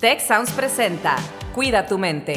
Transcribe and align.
Tech 0.00 0.20
Sounds 0.20 0.52
presenta 0.52 1.16
Cuida 1.56 1.84
tu 1.84 1.98
mente. 1.98 2.36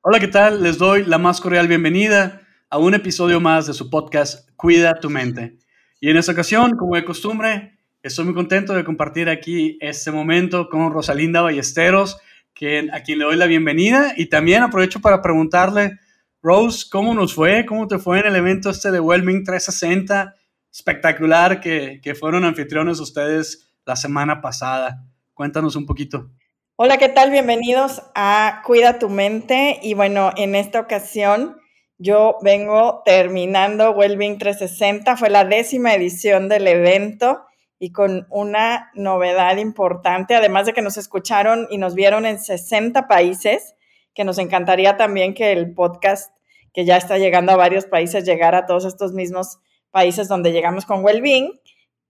Hola, 0.00 0.18
¿qué 0.18 0.28
tal? 0.28 0.62
Les 0.62 0.78
doy 0.78 1.04
la 1.04 1.18
más 1.18 1.42
cordial 1.42 1.68
bienvenida 1.68 2.40
a 2.70 2.78
un 2.78 2.94
episodio 2.94 3.38
más 3.38 3.66
de 3.66 3.74
su 3.74 3.90
podcast 3.90 4.48
Cuida 4.56 4.94
tu 4.94 5.10
mente. 5.10 5.58
Y 6.00 6.08
en 6.08 6.16
esta 6.16 6.32
ocasión, 6.32 6.74
como 6.78 6.96
de 6.96 7.04
costumbre, 7.04 7.78
estoy 8.02 8.24
muy 8.24 8.32
contento 8.32 8.72
de 8.72 8.82
compartir 8.82 9.28
aquí 9.28 9.76
este 9.82 10.10
momento 10.10 10.70
con 10.70 10.90
Rosalinda 10.90 11.42
Ballesteros, 11.42 12.16
a 12.16 13.00
quien 13.02 13.18
le 13.18 13.24
doy 13.26 13.36
la 13.36 13.44
bienvenida 13.44 14.14
y 14.16 14.30
también 14.30 14.62
aprovecho 14.62 15.00
para 15.00 15.20
preguntarle, 15.20 15.98
Rose, 16.44 16.84
¿cómo 16.92 17.14
nos 17.14 17.34
fue? 17.34 17.64
¿Cómo 17.64 17.88
te 17.88 17.98
fue 17.98 18.20
en 18.20 18.26
el 18.26 18.36
evento 18.36 18.68
este 18.68 18.90
de 18.90 19.00
Wellming 19.00 19.44
360? 19.44 20.34
Espectacular 20.70 21.58
que, 21.58 22.02
que 22.02 22.14
fueron 22.14 22.44
anfitriones 22.44 23.00
ustedes 23.00 23.72
la 23.86 23.96
semana 23.96 24.42
pasada. 24.42 25.06
Cuéntanos 25.32 25.74
un 25.74 25.86
poquito. 25.86 26.28
Hola, 26.76 26.98
¿qué 26.98 27.08
tal? 27.08 27.30
Bienvenidos 27.30 28.02
a 28.14 28.60
Cuida 28.66 28.98
tu 28.98 29.08
mente. 29.08 29.80
Y 29.82 29.94
bueno, 29.94 30.32
en 30.36 30.54
esta 30.54 30.80
ocasión 30.80 31.56
yo 31.96 32.36
vengo 32.42 33.00
terminando 33.06 33.92
Wellbeing 33.92 34.36
360. 34.36 35.16
Fue 35.16 35.30
la 35.30 35.46
décima 35.46 35.94
edición 35.94 36.50
del 36.50 36.68
evento 36.68 37.40
y 37.78 37.90
con 37.90 38.26
una 38.28 38.90
novedad 38.92 39.56
importante, 39.56 40.34
además 40.34 40.66
de 40.66 40.74
que 40.74 40.82
nos 40.82 40.98
escucharon 40.98 41.68
y 41.70 41.78
nos 41.78 41.94
vieron 41.94 42.26
en 42.26 42.38
60 42.38 43.08
países, 43.08 43.73
que 44.14 44.24
nos 44.24 44.38
encantaría 44.38 44.96
también 44.96 45.34
que 45.34 45.52
el 45.52 45.74
podcast, 45.74 46.32
que 46.72 46.84
ya 46.84 46.96
está 46.96 47.18
llegando 47.18 47.52
a 47.52 47.56
varios 47.56 47.86
países, 47.86 48.24
llegara 48.24 48.58
a 48.58 48.66
todos 48.66 48.84
estos 48.84 49.12
mismos 49.12 49.58
países 49.90 50.28
donde 50.28 50.52
llegamos 50.52 50.86
con 50.86 51.04
Wellbeing, 51.04 51.60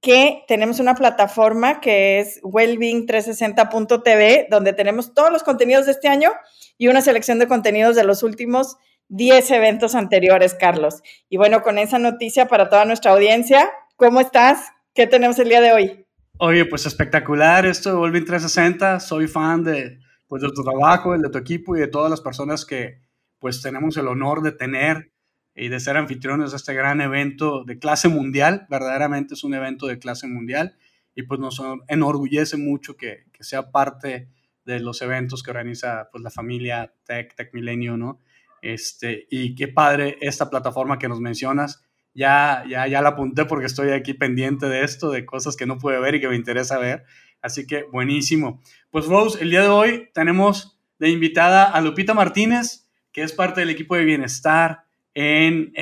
que 0.01 0.45
tenemos 0.47 0.81
una 0.81 0.95
plataforma 0.95 1.81
que 1.81 2.21
es 2.21 2.43
wellbeing360.tv, 2.43 4.49
donde 4.51 4.75
tenemos 4.75 5.15
todos 5.15 5.33
los 5.33 5.43
contenidos 5.43 5.87
de 5.87 5.93
este 5.93 6.09
año 6.09 6.31
y 6.77 6.89
una 6.89 7.01
selección 7.01 7.39
de 7.39 7.49
contenidos 7.49 7.97
de 7.97 8.05
los 8.05 8.23
últimos 8.23 8.77
10 9.09 9.51
eventos 9.53 9.95
anteriores, 9.95 10.55
Carlos. 10.55 11.03
Y 11.31 11.39
bueno, 11.39 11.63
con 11.63 11.79
esa 11.79 11.99
noticia 11.99 12.49
para 12.49 12.69
toda 12.69 12.85
nuestra 12.85 13.13
audiencia, 13.13 13.71
¿cómo 13.97 14.21
estás? 14.21 14.73
¿Qué 14.95 15.07
tenemos 15.07 15.39
el 15.39 15.49
día 15.49 15.63
de 15.63 15.73
hoy? 15.73 16.07
Oye, 16.39 16.67
pues 16.67 16.85
espectacular 16.85 17.65
esto 17.65 17.91
de 17.91 17.97
Volving 17.97 18.25
360. 18.25 19.01
Soy 19.01 19.27
fan 19.27 19.65
de, 19.65 19.99
pues, 20.35 20.43
de 20.43 20.51
tu 20.51 20.65
trabajo, 20.65 21.17
de 21.17 21.31
tu 21.31 21.39
equipo 21.39 21.77
y 21.77 21.79
de 21.79 21.87
todas 21.87 22.11
las 22.11 22.21
personas 22.21 22.67
que 22.67 22.99
pues 23.39 23.63
tenemos 23.63 23.97
el 23.99 24.09
honor 24.09 24.43
de 24.43 24.51
tener 24.51 25.13
y 25.55 25.69
de 25.69 25.79
ser 25.79 25.97
anfitriones 25.97 26.51
de 26.51 26.57
este 26.57 26.75
gran 26.75 27.01
evento 27.01 27.63
de 27.63 27.79
clase 27.79 28.09
mundial. 28.09 28.67
Verdaderamente 28.69 29.35
es 29.35 29.45
un 29.45 29.55
evento 29.55 29.87
de 29.87 30.01
clase 30.01 30.27
mundial 30.27 30.75
y 31.15 31.23
pues 31.23 31.39
nos 31.39 31.63
enorgullece 31.87 32.57
mucho 32.57 32.97
que, 32.97 33.27
que 33.33 33.45
sea 33.45 33.71
parte 33.71 34.29
de 34.65 34.81
los 34.81 35.03
eventos 35.03 35.45
que 35.45 35.53
organiza 35.53 36.09
pues 36.11 36.25
la 36.25 36.31
familia 36.31 36.93
Tech, 37.05 37.33
Tech 37.37 37.55
Milenio, 37.55 37.97
¿no? 37.97 38.19
Este, 38.61 39.29
y 39.31 39.55
qué 39.55 39.69
padre 39.69 40.19
esta 40.21 40.51
plataforma 40.51 40.99
que 40.99 41.07
nos 41.07 41.21
mencionas 41.21 41.85
ya, 42.15 42.65
ya, 42.69 42.87
ya 42.87 43.03
la 43.03 43.11
apunté 43.11 43.45
porque 43.45 43.67
estoy 43.67 43.91
aquí 43.91 44.15
pendiente 44.15 44.67
de 44.67 44.85
esto, 44.85 45.11
de 45.11 45.27
cosas 45.27 45.57
que 45.57 45.67
no 45.67 45.79
pude 45.79 45.99
ver 45.99 46.15
y 46.15 46.21
que 46.21 46.29
me 46.29 46.37
interesa 46.37 46.79
ver. 46.79 47.05
Así 47.43 47.67
que 47.67 47.83
buenísimo. 47.83 48.63
Pues 48.91 49.07
Rose, 49.07 49.43
el 49.43 49.51
día 49.51 49.63
de 49.63 49.69
hoy 49.69 50.09
tenemos 50.15 50.79
de 50.99 51.11
invitada 51.11 51.65
a 51.65 51.81
Lupita 51.81 52.15
Martínez, 52.15 52.89
que 53.13 53.23
es 53.23 53.33
parte 53.33 53.61
del 53.61 53.71
equipo 53.71 53.97
de 53.97 54.05
bienestar 54.05 54.85
en, 55.15 55.73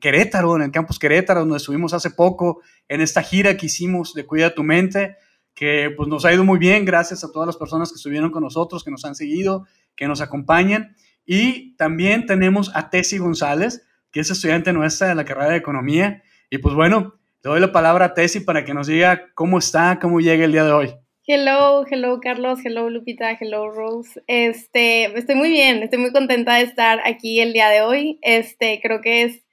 Querétaro, 0.00 0.56
en 0.56 0.62
el 0.62 0.70
campus 0.70 0.98
Querétaro, 0.98 1.40
donde 1.40 1.58
estuvimos 1.58 1.94
hace 1.94 2.10
poco, 2.10 2.62
en 2.88 3.00
esta 3.00 3.22
gira 3.22 3.56
que 3.56 3.66
hicimos 3.66 4.14
de 4.14 4.26
Cuida 4.26 4.54
tu 4.54 4.64
Mente, 4.64 5.16
que 5.54 5.92
pues 5.96 6.08
nos 6.08 6.24
ha 6.24 6.32
ido 6.32 6.44
muy 6.44 6.58
bien, 6.58 6.84
gracias 6.84 7.22
a 7.22 7.30
todas 7.30 7.46
las 7.46 7.56
personas 7.56 7.90
que 7.90 7.96
estuvieron 7.96 8.30
con 8.30 8.42
nosotros, 8.42 8.82
que 8.82 8.90
nos 8.90 9.04
han 9.04 9.14
seguido, 9.14 9.66
que 9.94 10.08
nos 10.08 10.20
acompañan. 10.20 10.96
Y 11.24 11.76
también 11.76 12.26
tenemos 12.26 12.74
a 12.74 12.90
Tessy 12.90 13.18
González, 13.18 13.86
que 14.12 14.20
es 14.20 14.30
estudiante 14.30 14.72
nuestra 14.72 15.08
de 15.08 15.14
la 15.14 15.24
carrera 15.24 15.50
de 15.50 15.58
Economía. 15.58 16.22
Y 16.50 16.58
pues 16.58 16.74
bueno, 16.74 17.14
le 17.42 17.50
doy 17.50 17.60
la 17.60 17.72
palabra 17.72 18.06
a 18.06 18.14
Tessy 18.14 18.40
para 18.40 18.64
que 18.64 18.74
nos 18.74 18.86
diga 18.86 19.32
cómo 19.34 19.58
está, 19.58 19.98
cómo 20.00 20.20
llega 20.20 20.44
el 20.44 20.52
día 20.52 20.64
de 20.64 20.72
hoy. 20.72 20.94
Hello, 21.26 21.84
hello 21.88 22.18
Carlos, 22.20 22.58
hello 22.64 22.90
Lupita, 22.90 23.30
hello 23.38 23.70
Rose. 23.70 24.20
Este, 24.26 25.04
estoy 25.16 25.36
muy 25.36 25.50
bien, 25.50 25.82
estoy 25.82 26.00
muy 26.00 26.12
contenta 26.12 26.56
de 26.56 26.62
estar 26.62 26.98
aquí 27.04 27.40
el 27.40 27.52
día 27.52 27.68
de 27.68 27.82
hoy. 27.82 28.18
Este, 28.22 28.80
creo 28.82 29.00
que 29.00 29.22
es, 29.22 29.44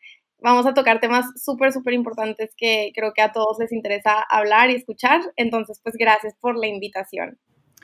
vamos 0.42 0.66
a 0.66 0.74
tocar 0.74 1.00
temas 1.00 1.26
súper, 1.36 1.72
súper 1.72 1.94
importantes 1.94 2.50
que 2.58 2.92
creo 2.96 3.14
que 3.14 3.22
a 3.22 3.32
todos 3.32 3.58
les 3.60 3.72
interesa 3.72 4.22
hablar 4.28 4.72
y 4.72 4.76
escuchar. 4.76 5.22
Entonces, 5.36 5.80
pues 5.84 5.96
gracias 6.00 6.34
por 6.40 6.58
la 6.58 6.68
invitación. 6.68 7.38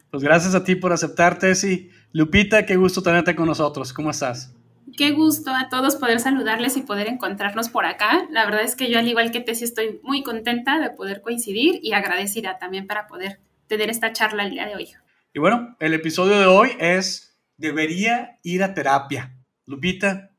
Pues 0.09 0.23
gracias 0.23 0.55
a 0.55 0.63
ti 0.63 0.75
por 0.75 0.91
aceptar, 0.91 1.37
Tessy. 1.37 1.91
Lupita, 2.13 2.65
qué 2.65 2.75
gusto 2.77 3.03
tenerte 3.03 3.35
con 3.35 3.45
nosotros. 3.45 3.93
¿Cómo 3.93 4.09
estás? 4.09 4.55
Qué 4.97 5.11
gusto 5.11 5.51
a 5.51 5.69
todos 5.69 5.95
poder 5.95 6.19
saludarles 6.19 6.77
y 6.77 6.81
poder 6.81 7.07
encontrarnos 7.07 7.69
por 7.69 7.85
acá. 7.85 8.27
La 8.29 8.45
verdad 8.45 8.61
es 8.63 8.75
que 8.75 8.91
yo, 8.91 8.99
al 8.99 9.07
igual 9.07 9.31
que 9.31 9.39
Tessy, 9.39 9.63
estoy 9.63 9.99
muy 10.03 10.23
contenta 10.23 10.79
de 10.79 10.89
poder 10.91 11.21
coincidir 11.21 11.79
y 11.81 11.93
agradecida 11.93 12.59
también 12.59 12.85
para 12.85 13.07
poder 13.07 13.39
tener 13.67 13.89
esta 13.89 14.13
charla 14.13 14.43
el 14.43 14.51
día 14.51 14.67
de 14.67 14.75
hoy. 14.75 14.89
Y 15.33 15.39
bueno, 15.39 15.75
el 15.79 15.93
episodio 15.93 16.39
de 16.39 16.45
hoy 16.45 16.71
es, 16.79 17.35
¿debería 17.57 18.39
ir 18.43 18.61
a 18.61 18.73
terapia? 18.73 19.35
Lupita, 19.65 20.31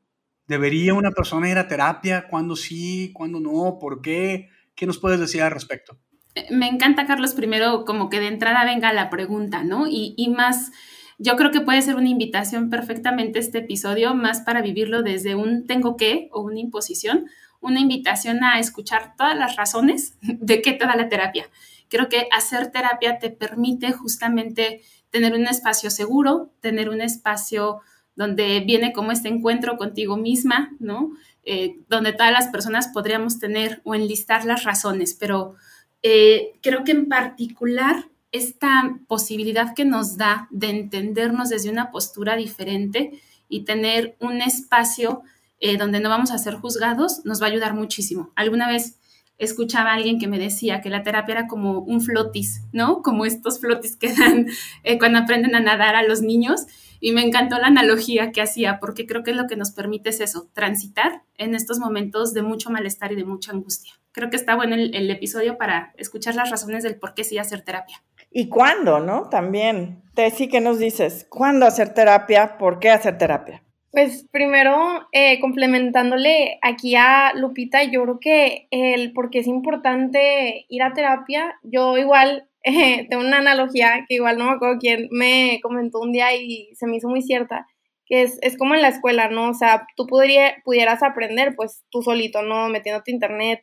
¿debería 0.47 0.95
una 0.95 1.11
persona 1.11 1.51
ir 1.51 1.59
a 1.59 1.67
terapia? 1.67 2.29
¿Cuándo 2.29 2.55
sí? 2.55 3.11
¿Cuándo 3.13 3.41
no? 3.41 3.79
¿Por 3.81 4.03
qué? 4.03 4.51
¿Qué 4.77 4.87
nos 4.87 4.99
puedes 4.99 5.19
decir 5.19 5.43
al 5.43 5.51
respecto? 5.51 5.99
Eh, 6.37 6.47
me 6.51 6.69
encanta, 6.69 7.07
Carlos, 7.07 7.35
primero 7.35 7.85
como 7.85 8.09
que 8.09 8.21
de 8.21 8.29
entrada 8.29 8.65
venga 8.65 8.93
la 8.93 9.11
pregunta, 9.11 9.65
¿no? 9.65 9.89
Y, 9.89 10.15
y 10.17 10.29
más 10.29 10.71
yo 11.19 11.37
creo 11.37 11.51
que 11.51 11.61
puede 11.61 11.83
ser 11.83 11.97
una 11.97 12.09
invitación 12.09 12.71
perfectamente 12.71 13.39
este 13.39 13.59
episodio, 13.59 14.15
más 14.15 14.41
para 14.41 14.63
vivirlo 14.63 15.03
desde 15.03 15.35
un 15.35 15.67
tengo 15.67 15.97
que 15.97 16.29
o 16.33 16.41
una 16.43 16.61
imposición, 16.61 17.27
una 17.61 17.81
invitación 17.81 18.45
a 18.45 18.59
escuchar 18.59 19.15
todas 19.17 19.37
las 19.37 19.57
razones 19.57 20.17
de 20.21 20.63
qué 20.63 20.73
te 20.73 20.87
da 20.87 20.97
la 20.97 21.09
terapia. 21.09 21.49
Creo 21.89 22.09
que 22.09 22.29
hacer 22.33 22.71
terapia 22.73 23.19
te 23.19 23.31
permite 23.31 23.93
justamente 23.93 24.83
tener 25.11 25.35
un 25.35 25.47
espacio 25.47 25.91
seguro, 25.91 26.53
tener 26.61 26.89
un 26.89 27.01
espacio 27.01 27.81
donde 28.17 28.61
viene 28.61 28.93
como 28.93 29.13
este 29.13 29.29
encuentro 29.29 29.77
contigo 29.77 30.17
misma, 30.17 30.73
¿no? 30.79 31.13
Eh, 31.45 31.77
donde 31.89 32.13
todas 32.13 32.33
las 32.33 32.49
personas 32.49 32.89
podríamos 32.89 33.39
tener 33.39 33.81
o 33.85 33.95
enlistar 33.95 34.45
las 34.45 34.65
razones, 34.65 35.15
pero 35.15 35.57
eh, 36.03 36.55
creo 36.63 36.85
que 36.85 36.93
en 36.93 37.09
particular 37.09 38.09
esta 38.35 38.99
posibilidad 39.07 39.75
que 39.77 39.85
nos 39.85 40.17
da 40.17 40.49
de 40.51 40.69
entendernos 40.69 41.51
desde 41.51 41.71
una 41.71 41.93
postura 41.93 42.35
diferente 42.35 43.23
y 43.49 43.65
tener 43.65 44.17
un 44.19 44.43
espacio 44.43 45.23
eh, 45.61 45.77
donde 45.77 46.01
no 46.01 46.09
vamos 46.09 46.33
a 46.33 46.39
ser 46.39 46.55
juzgados 46.55 47.25
nos 47.25 47.41
va 47.41 47.47
a 47.47 47.51
ayudar 47.51 47.75
muchísimo. 47.75 48.33
Alguna 48.35 48.67
vez 48.67 48.99
escuchaba 49.39 49.93
a 49.93 49.95
alguien 49.95 50.19
que 50.19 50.27
me 50.27 50.41
decía 50.41 50.81
que 50.81 50.91
la 50.91 51.05
terapia 51.05 51.33
era 51.33 51.47
como 51.47 51.79
un 51.79 52.01
flotis, 52.01 52.63
¿no? 52.73 53.03
Como 53.03 53.25
estos 53.25 53.61
flotis 53.61 53.97
que 53.97 54.13
dan 54.13 54.49
eh, 54.83 54.99
cuando 54.99 55.21
aprenden 55.21 55.55
a 55.55 55.61
nadar 55.61 55.95
a 55.95 56.03
los 56.03 56.21
niños. 56.21 56.67
Y 56.99 57.13
me 57.13 57.23
encantó 57.23 57.59
la 57.59 57.69
analogía 57.69 58.33
que 58.33 58.41
hacía, 58.41 58.81
porque 58.81 59.07
creo 59.07 59.23
que 59.23 59.35
lo 59.35 59.47
que 59.47 59.57
nos 59.57 59.71
permite 59.71 60.09
es 60.09 60.21
eso, 60.21 60.49
transitar 60.55 61.23
en 61.37 61.55
estos 61.55 61.79
momentos 61.79 62.33
de 62.33 62.43
mucho 62.43 62.71
malestar 62.71 63.13
y 63.13 63.17
de 63.17 63.25
mucha 63.25 63.53
angustia. 63.53 63.93
Creo 64.11 64.31
que 64.31 64.37
está 64.37 64.57
bueno 64.57 64.75
el, 64.75 64.95
el 64.95 65.11
episodio 65.11 65.59
para 65.59 65.93
escuchar 65.99 66.35
las 66.35 66.51
razones 66.51 66.83
del 66.83 66.97
por 66.97 67.15
qué 67.15 67.23
sí 67.23 67.37
hacer 67.37 67.61
terapia. 67.63 68.03
¿Y 68.37 68.49
cuándo, 68.49 68.99
no? 68.99 69.29
También. 69.29 70.03
Tessy, 70.17 70.49
¿qué 70.49 70.61
nos 70.61 70.81
dices? 70.81 71.25
¿Cuándo 71.31 71.67
hacer 71.67 71.95
terapia? 71.95 72.59
¿Por 72.59 72.81
qué 72.81 72.91
hacer 72.91 73.17
terapia? 73.17 73.63
Pues 73.93 74.27
primero, 74.33 75.07
eh, 75.13 75.39
complementándole 75.39 76.59
aquí 76.61 76.97
a 76.97 77.33
Lupita, 77.37 77.85
yo 77.85 78.03
creo 78.03 78.19
que 78.19 78.67
el 78.73 79.13
por 79.13 79.31
qué 79.31 79.39
es 79.39 79.47
importante 79.47 80.67
ir 80.69 80.83
a 80.83 80.93
terapia, 80.95 81.55
yo 81.63 81.97
igual 81.97 82.49
eh, 82.65 83.07
tengo 83.09 83.23
una 83.23 83.39
analogía 83.39 84.05
que 84.09 84.17
igual 84.17 84.37
no 84.37 84.47
me 84.47 84.51
acuerdo 84.51 84.79
quién 84.81 85.07
me 85.13 85.61
comentó 85.63 86.01
un 86.01 86.11
día 86.11 86.35
y 86.35 86.75
se 86.75 86.89
me 86.89 86.97
hizo 86.97 87.09
muy 87.09 87.23
cierta, 87.23 87.69
que 88.05 88.23
es, 88.23 88.39
es 88.43 88.59
como 88.59 88.75
en 88.75 88.83
la 88.83 88.89
escuela, 88.89 89.29
¿no? 89.29 89.51
O 89.51 89.55
sea, 89.55 89.87
tú 89.97 90.09
podría, 90.09 90.57
pudieras 90.65 91.05
aprender 91.05 91.55
pues 91.55 91.85
tú 91.89 92.03
solito, 92.03 92.43
¿no? 92.43 92.69
Metiéndote 92.69 93.13
internet, 93.13 93.63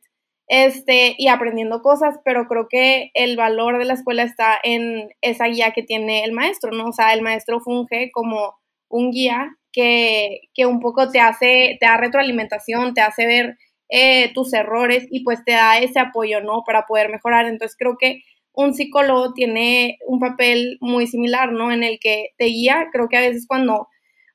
este, 0.52 1.16
y 1.18 1.30
aprendiendo 1.30 1.82
cosas, 1.82 2.20
pero 2.26 2.46
creo 2.46 2.68
que 2.70 3.10
el 3.14 3.38
valor 3.38 3.80
de 3.80 3.86
la 3.86 3.94
escuela 3.94 4.24
está 4.24 4.60
en 4.62 5.08
esa 5.22 5.46
guía 5.46 5.72
que 5.72 5.82
tiene 5.82 6.26
el 6.26 6.34
maestro, 6.34 6.74
¿no? 6.74 6.88
O 6.90 6.92
sea, 6.92 7.14
el 7.14 7.22
maestro 7.22 7.62
funge 7.62 8.12
como 8.12 8.58
un 8.90 9.12
guía 9.12 9.56
que, 9.72 10.42
que 10.54 10.66
un 10.66 10.82
poco 10.82 11.10
te 11.10 11.22
hace, 11.22 11.78
te 11.80 11.86
da 11.86 11.96
retroalimentación, 11.96 12.94
te 12.94 13.00
hace 13.00 13.26
ver 13.26 13.58
eh, 13.88 14.34
tus 14.34 14.54
errores 14.54 15.08
y 15.10 15.24
pues 15.24 15.42
te 15.46 15.54
da 15.54 15.80
ese 15.80 16.02
apoyo, 16.02 16.42
¿no? 16.42 16.64
Para 16.66 16.86
poder 16.86 17.10
mejorar. 17.10 17.46
Entonces 17.46 17.78
creo 17.80 17.96
que 17.98 18.22
un 18.52 18.74
psicólogo 18.74 19.32
tiene 19.32 20.00
un 20.06 20.20
papel 20.20 20.78
muy 20.82 21.08
similar, 21.08 21.54
¿no? 21.54 21.72
En 21.72 21.84
el 21.84 21.98
que 22.02 22.32
te 22.38 22.48
guía. 22.48 22.90
Creo 22.92 23.08
que 23.08 23.16
a 23.16 23.22
veces 23.22 23.46
cuando 23.48 23.88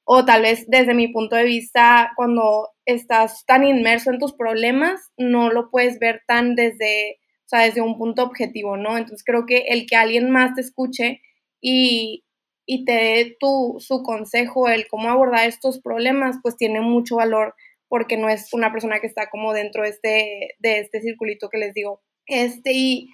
o 0.09 0.25
tal 0.25 0.43
vez 0.43 0.65
desde 0.69 0.95
mi 0.95 1.09
punto 1.09 1.35
de 1.35 1.45
vista, 1.45 2.13
cuando 2.15 2.69
estás 2.85 3.45
tan 3.45 3.65
inmerso 3.65 4.13
en 4.13 4.21
tus 4.21 4.35
problemas, 4.35 5.11
no 5.17 5.51
lo 5.51 5.69
puedes 5.69 5.99
ver 5.99 6.23
tan 6.29 6.55
desde, 6.55 7.19
o 7.45 7.49
sea, 7.49 7.61
desde 7.63 7.81
un 7.81 7.99
punto 7.99 8.23
objetivo, 8.23 8.77
¿no? 8.77 8.97
Entonces 8.97 9.25
creo 9.25 9.47
que 9.47 9.65
el 9.67 9.87
que 9.87 9.97
alguien 9.97 10.31
más 10.31 10.55
te 10.55 10.61
escuche 10.61 11.23
y, 11.61 12.25
y 12.67 12.85
te 12.85 12.93
dé 12.93 13.37
tu, 13.41 13.79
su 13.81 14.05
consejo, 14.05 14.69
el 14.69 14.87
cómo 14.87 15.11
abordar 15.11 15.49
estos 15.49 15.81
problemas, 15.81 16.37
pues 16.41 16.57
tiene 16.57 16.81
mucho 16.81 17.17
valor 17.17 17.55
porque 17.89 18.17
no 18.17 18.29
es 18.29 18.53
una 18.53 18.71
persona 18.71 19.01
que 19.01 19.09
está 19.09 19.29
como 19.29 19.53
dentro 19.53 19.83
de 19.83 19.89
este, 19.89 20.55
de 20.61 20.79
este 20.79 21.01
circulito 21.01 21.49
que 21.49 21.59
les 21.59 21.75
digo. 21.75 22.01
Este, 22.27 22.73
y 22.75 23.09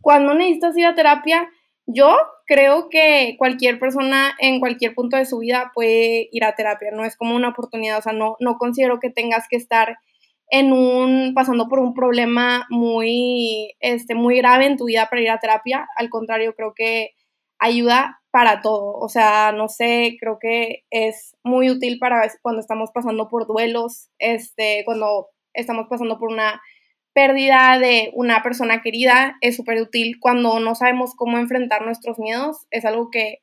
cuando 0.00 0.34
necesitas 0.34 0.76
ir 0.76 0.86
a 0.86 0.96
terapia, 0.96 1.48
yo 1.86 2.16
creo 2.46 2.88
que 2.88 3.36
cualquier 3.38 3.78
persona 3.78 4.34
en 4.38 4.60
cualquier 4.60 4.94
punto 4.94 5.16
de 5.16 5.26
su 5.26 5.38
vida 5.38 5.72
puede 5.74 6.28
ir 6.32 6.44
a 6.44 6.54
terapia, 6.54 6.90
no 6.92 7.04
es 7.04 7.16
como 7.16 7.34
una 7.34 7.48
oportunidad, 7.48 7.98
o 7.98 8.02
sea, 8.02 8.12
no, 8.12 8.36
no 8.40 8.58
considero 8.58 9.00
que 9.00 9.10
tengas 9.10 9.46
que 9.48 9.56
estar 9.56 9.96
en 10.50 10.72
un, 10.72 11.32
pasando 11.34 11.68
por 11.68 11.78
un 11.78 11.94
problema 11.94 12.66
muy, 12.68 13.74
este, 13.80 14.14
muy 14.14 14.36
grave 14.36 14.66
en 14.66 14.76
tu 14.76 14.84
vida 14.84 15.08
para 15.08 15.22
ir 15.22 15.30
a 15.30 15.38
terapia, 15.38 15.88
al 15.96 16.10
contrario, 16.10 16.54
creo 16.54 16.74
que 16.74 17.12
ayuda 17.58 18.20
para 18.30 18.60
todo, 18.60 18.94
o 18.94 19.08
sea, 19.08 19.52
no 19.52 19.68
sé, 19.68 20.16
creo 20.20 20.38
que 20.40 20.84
es 20.90 21.36
muy 21.42 21.70
útil 21.70 21.98
para 21.98 22.30
cuando 22.42 22.60
estamos 22.60 22.90
pasando 22.92 23.28
por 23.28 23.46
duelos, 23.46 24.10
este, 24.18 24.82
cuando 24.84 25.28
estamos 25.54 25.86
pasando 25.88 26.18
por 26.18 26.30
una 26.30 26.60
pérdida 27.12 27.78
de 27.78 28.10
una 28.14 28.42
persona 28.42 28.82
querida 28.82 29.36
es 29.40 29.56
súper 29.56 29.80
útil 29.80 30.18
cuando 30.20 30.60
no 30.60 30.74
sabemos 30.74 31.14
cómo 31.14 31.38
enfrentar 31.38 31.82
nuestros 31.82 32.18
miedos. 32.18 32.66
Es 32.70 32.84
algo 32.84 33.10
que 33.10 33.42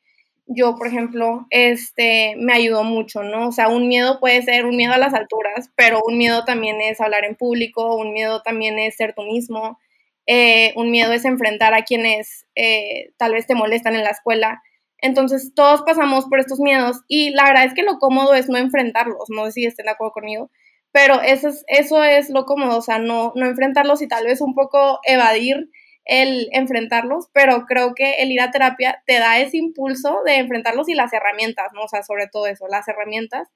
yo, 0.51 0.75
por 0.75 0.87
ejemplo, 0.87 1.45
este, 1.51 2.35
me 2.37 2.53
ayudó 2.53 2.83
mucho, 2.83 3.21
¿no? 3.21 3.49
O 3.49 3.51
sea, 3.51 3.67
un 3.67 3.87
miedo 3.87 4.19
puede 4.19 4.41
ser 4.41 4.65
un 4.65 4.75
miedo 4.75 4.93
a 4.93 4.97
las 4.97 5.13
alturas, 5.13 5.71
pero 5.75 6.01
un 6.03 6.17
miedo 6.17 6.43
también 6.43 6.81
es 6.81 6.99
hablar 6.99 7.23
en 7.23 7.35
público, 7.35 7.95
un 7.95 8.13
miedo 8.13 8.41
también 8.41 8.79
es 8.79 8.95
ser 8.95 9.13
tú 9.13 9.21
mismo, 9.21 9.77
eh, 10.25 10.73
un 10.75 10.89
miedo 10.89 11.13
es 11.13 11.23
enfrentar 11.25 11.75
a 11.75 11.83
quienes 11.83 12.47
eh, 12.55 13.11
tal 13.17 13.33
vez 13.33 13.45
te 13.45 13.53
molestan 13.53 13.95
en 13.95 14.03
la 14.03 14.09
escuela. 14.09 14.61
Entonces, 14.97 15.53
todos 15.53 15.83
pasamos 15.83 16.25
por 16.25 16.39
estos 16.39 16.59
miedos 16.59 17.01
y 17.07 17.29
la 17.29 17.45
verdad 17.45 17.65
es 17.65 17.75
que 17.75 17.83
lo 17.83 17.99
cómodo 17.99 18.33
es 18.33 18.49
no 18.49 18.57
enfrentarlos, 18.57 19.29
no 19.29 19.45
sé 19.45 19.51
si 19.51 19.65
estén 19.65 19.85
de 19.85 19.91
acuerdo 19.91 20.13
conmigo, 20.13 20.49
pero 20.91 21.21
eso 21.21 21.49
es, 21.49 21.63
eso 21.67 22.03
es 22.03 22.29
lo 22.29 22.45
cómodo, 22.45 22.77
o 22.77 22.81
sea, 22.81 22.99
no, 22.99 23.31
no 23.35 23.45
enfrentarlos 23.45 24.01
y 24.01 24.07
tal 24.07 24.25
vez 24.25 24.41
un 24.41 24.55
poco 24.55 24.99
evadir 25.03 25.69
el 26.05 26.49
enfrentarlos, 26.53 27.27
pero 27.33 27.65
creo 27.67 27.93
que 27.93 28.13
el 28.19 28.31
ir 28.31 28.41
a 28.41 28.49
terapia 28.49 29.03
te 29.05 29.19
da 29.19 29.39
ese 29.39 29.57
impulso 29.57 30.21
de 30.25 30.37
enfrentarlos 30.37 30.89
y 30.89 30.95
las 30.95 31.13
herramientas, 31.13 31.67
¿no? 31.73 31.83
O 31.83 31.87
sea, 31.87 32.01
sobre 32.01 32.27
todo 32.27 32.47
eso, 32.47 32.67
las 32.67 32.87
herramientas 32.87 33.47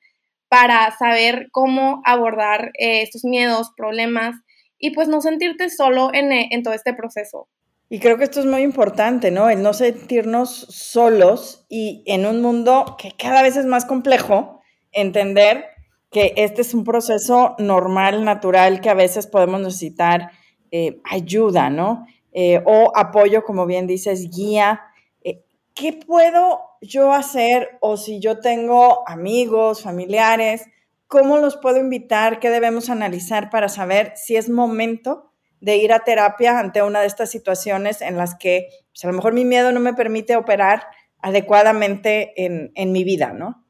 para 0.49 0.95
saber 0.97 1.47
cómo 1.51 2.03
abordar 2.05 2.71
eh, 2.77 3.01
estos 3.01 3.23
miedos, 3.23 3.71
problemas 3.75 4.35
y 4.77 4.91
pues 4.91 5.07
no 5.07 5.19
sentirte 5.19 5.71
solo 5.71 6.11
en, 6.13 6.31
en 6.31 6.61
todo 6.61 6.75
este 6.75 6.93
proceso. 6.93 7.47
Y 7.89 7.99
creo 7.99 8.19
que 8.19 8.23
esto 8.23 8.39
es 8.39 8.45
muy 8.45 8.61
importante, 8.61 9.31
¿no? 9.31 9.49
El 9.49 9.63
no 9.63 9.73
sentirnos 9.73 10.51
solos 10.69 11.65
y 11.69 12.03
en 12.05 12.27
un 12.27 12.41
mundo 12.43 12.97
que 12.99 13.13
cada 13.17 13.41
vez 13.41 13.57
es 13.57 13.65
más 13.65 13.85
complejo, 13.85 14.61
entender 14.91 15.72
que 16.13 16.33
este 16.37 16.61
es 16.61 16.73
un 16.75 16.83
proceso 16.83 17.55
normal, 17.57 18.23
natural, 18.23 18.79
que 18.79 18.89
a 18.91 18.93
veces 18.93 19.25
podemos 19.25 19.59
necesitar 19.59 20.29
eh, 20.71 21.01
ayuda, 21.03 21.71
¿no? 21.71 22.05
Eh, 22.31 22.61
o 22.65 22.91
apoyo, 22.95 23.43
como 23.43 23.65
bien 23.65 23.87
dices, 23.87 24.29
guía. 24.29 24.81
Eh, 25.23 25.43
¿Qué 25.73 25.93
puedo 25.93 26.61
yo 26.81 27.11
hacer 27.13 27.77
o 27.81 27.97
si 27.97 28.19
yo 28.19 28.39
tengo 28.39 29.03
amigos, 29.09 29.81
familiares, 29.81 30.67
cómo 31.07 31.37
los 31.37 31.57
puedo 31.57 31.79
invitar? 31.79 32.39
¿Qué 32.39 32.51
debemos 32.51 32.91
analizar 32.91 33.49
para 33.49 33.67
saber 33.67 34.13
si 34.15 34.35
es 34.35 34.49
momento 34.49 35.31
de 35.61 35.77
ir 35.77 35.93
a 35.93 36.03
terapia 36.03 36.59
ante 36.59 36.83
una 36.83 37.01
de 37.01 37.07
estas 37.07 37.31
situaciones 37.31 38.01
en 38.01 38.17
las 38.17 38.35
que 38.35 38.67
pues, 38.91 39.03
a 39.03 39.07
lo 39.07 39.13
mejor 39.13 39.33
mi 39.33 39.45
miedo 39.45 39.71
no 39.71 39.79
me 39.79 39.95
permite 39.95 40.35
operar 40.35 40.85
adecuadamente 41.19 42.33
en, 42.45 42.71
en 42.75 42.91
mi 42.91 43.03
vida, 43.03 43.33
¿no? 43.33 43.62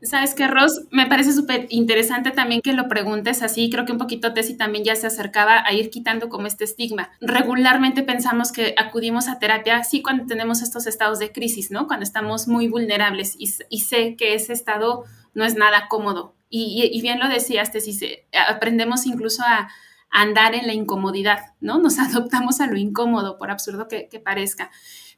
Sabes 0.00 0.34
que, 0.34 0.46
Ross, 0.46 0.82
me 0.92 1.06
parece 1.06 1.32
súper 1.32 1.66
interesante 1.70 2.30
también 2.30 2.60
que 2.60 2.72
lo 2.72 2.86
preguntes 2.86 3.42
así. 3.42 3.68
Creo 3.68 3.84
que 3.84 3.90
un 3.90 3.98
poquito 3.98 4.32
Tessy 4.32 4.56
también 4.56 4.84
ya 4.84 4.94
se 4.94 5.08
acercaba 5.08 5.64
a 5.66 5.72
ir 5.72 5.90
quitando 5.90 6.28
como 6.28 6.46
este 6.46 6.62
estigma. 6.62 7.10
Regularmente 7.20 8.04
pensamos 8.04 8.52
que 8.52 8.74
acudimos 8.78 9.26
a 9.26 9.40
terapia 9.40 9.82
sí 9.82 10.00
cuando 10.00 10.26
tenemos 10.26 10.62
estos 10.62 10.86
estados 10.86 11.18
de 11.18 11.32
crisis, 11.32 11.72
¿no? 11.72 11.88
Cuando 11.88 12.04
estamos 12.04 12.46
muy 12.46 12.68
vulnerables 12.68 13.34
y, 13.38 13.48
sé 13.48 14.14
que 14.14 14.34
ese 14.34 14.52
estado 14.52 15.04
no 15.34 15.44
es 15.44 15.56
nada 15.56 15.88
cómodo. 15.88 16.36
Y, 16.48 17.00
bien 17.02 17.18
lo 17.18 17.28
decías, 17.28 17.72
Tessy, 17.72 18.20
aprendemos 18.48 19.04
incluso 19.04 19.42
a, 19.42 19.68
andar 20.10 20.54
en 20.54 20.66
la 20.66 20.72
incomodidad, 20.72 21.52
¿no? 21.60 21.78
Nos 21.78 21.98
adoptamos 21.98 22.60
a 22.60 22.66
lo 22.66 22.78
incómodo, 22.78 23.36
por 23.36 23.50
absurdo 23.50 23.88
que, 23.88 24.08
que 24.08 24.20
parezca. 24.20 24.70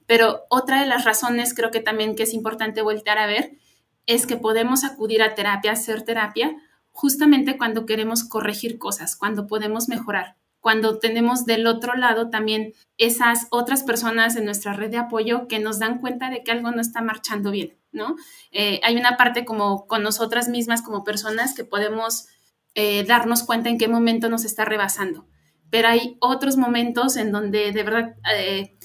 Pero 0.07 0.47
otra 0.49 0.81
de 0.81 0.87
las 0.87 1.05
razones 1.05 1.55
creo 1.55 1.71
que 1.71 1.79
también 1.79 2.17
que 2.17 2.25
es 2.25 2.35
importante 2.35 2.83
voltear 2.83 3.19
a 3.19 3.27
ver 3.27 3.53
es 4.11 4.27
que 4.27 4.37
podemos 4.37 4.83
acudir 4.83 5.23
a 5.23 5.37
terapia, 5.37 5.71
hacer 5.71 6.03
terapia, 6.03 6.57
justamente 6.91 7.57
cuando 7.57 7.87
queremos 7.87 8.25
corregir 8.25 8.77
cosas, 8.77 9.15
cuando 9.15 9.47
podemos 9.47 9.89
mejorar, 9.89 10.37
cuando 10.59 10.99
tenemos 10.99 11.47
del 11.47 11.69
otro 11.69 11.95
lado 11.95 12.29
también 12.29 12.75
esas 12.99 13.47
otras 13.51 13.85
personas 13.85 14.35
en 14.35 14.47
nuestra 14.47 14.73
red 14.73 14.91
de 14.91 14.97
apoyo 14.97 15.47
que 15.47 15.61
nos 15.61 15.79
dan 15.79 16.01
cuenta 16.01 16.29
de 16.29 16.43
que 16.43 16.51
algo 16.51 16.73
no 16.73 16.81
está 16.81 17.03
marchando 17.03 17.53
bien, 17.53 17.79
¿no? 17.93 18.17
Eh, 18.51 18.81
hay 18.83 18.97
una 18.97 19.17
parte 19.17 19.45
como 19.45 19.87
con 19.87 20.03
nosotras 20.03 20.49
mismas 20.49 20.83
como 20.83 21.05
personas 21.05 21.55
que 21.55 21.63
podemos 21.63 22.27
eh, 22.75 23.05
darnos 23.05 23.45
cuenta 23.45 23.69
en 23.69 23.79
qué 23.79 23.87
momento 23.87 24.29
nos 24.29 24.45
está 24.45 24.65
rebasando, 24.65 25.25
pero 25.71 25.87
hay 25.87 26.17
otros 26.19 26.57
momentos 26.57 27.17
en 27.17 27.31
donde 27.31 27.71
de 27.71 27.83
verdad 27.85 28.17
eh, 28.37 28.77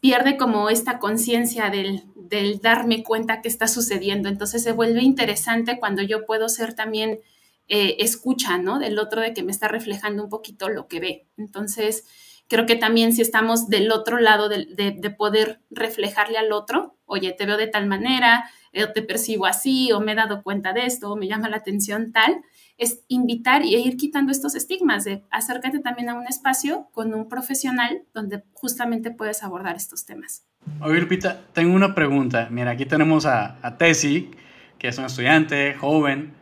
pierde 0.00 0.36
como 0.36 0.70
esta 0.70 0.98
conciencia 0.98 1.70
del, 1.70 2.04
del, 2.14 2.60
darme 2.60 3.02
cuenta 3.02 3.42
que 3.42 3.48
está 3.48 3.68
sucediendo. 3.68 4.28
Entonces 4.28 4.62
se 4.62 4.72
vuelve 4.72 5.02
interesante 5.02 5.78
cuando 5.78 6.02
yo 6.02 6.26
puedo 6.26 6.48
ser 6.48 6.74
también 6.74 7.20
eh, 7.68 7.96
escucha, 8.00 8.58
¿no? 8.58 8.78
Del 8.78 8.98
otro 8.98 9.20
de 9.20 9.32
que 9.32 9.42
me 9.42 9.52
está 9.52 9.68
reflejando 9.68 10.24
un 10.24 10.30
poquito 10.30 10.68
lo 10.68 10.88
que 10.88 11.00
ve. 11.00 11.26
Entonces 11.36 12.04
creo 12.48 12.66
que 12.66 12.74
también 12.74 13.12
si 13.12 13.22
estamos 13.22 13.68
del 13.68 13.92
otro 13.92 14.18
lado 14.18 14.48
de, 14.48 14.66
de, 14.66 15.10
poder 15.10 15.60
reflejarle 15.70 16.36
al 16.36 16.50
otro, 16.50 16.96
oye, 17.06 17.30
te 17.32 17.46
veo 17.46 17.56
de 17.56 17.68
tal 17.68 17.86
manera, 17.86 18.50
o 18.74 18.92
te 18.92 19.02
percibo 19.02 19.46
así, 19.46 19.92
o 19.92 20.00
me 20.00 20.12
he 20.12 20.14
dado 20.16 20.42
cuenta 20.42 20.72
de 20.72 20.84
esto, 20.84 21.12
o 21.12 21.16
me 21.16 21.28
llama 21.28 21.48
la 21.48 21.58
atención 21.58 22.10
tal, 22.10 22.42
es 22.80 23.04
invitar 23.08 23.62
y 23.62 23.76
ir 23.76 23.98
quitando 23.98 24.32
estos 24.32 24.54
estigmas 24.54 25.04
de 25.04 25.22
acércate 25.30 25.80
también 25.80 26.08
a 26.08 26.14
un 26.14 26.26
espacio 26.26 26.88
con 26.92 27.12
un 27.12 27.28
profesional 27.28 28.04
donde 28.14 28.42
justamente 28.54 29.10
puedes 29.10 29.42
abordar 29.42 29.76
estos 29.76 30.06
temas. 30.06 30.46
Oye, 30.80 31.04
Pita, 31.04 31.42
tengo 31.52 31.74
una 31.74 31.94
pregunta. 31.94 32.48
Mira, 32.50 32.70
aquí 32.70 32.86
tenemos 32.86 33.26
a, 33.26 33.58
a 33.60 33.76
Tessy, 33.76 34.30
que 34.78 34.88
es 34.88 34.96
una 34.96 35.08
estudiante 35.08 35.74
joven, 35.74 36.32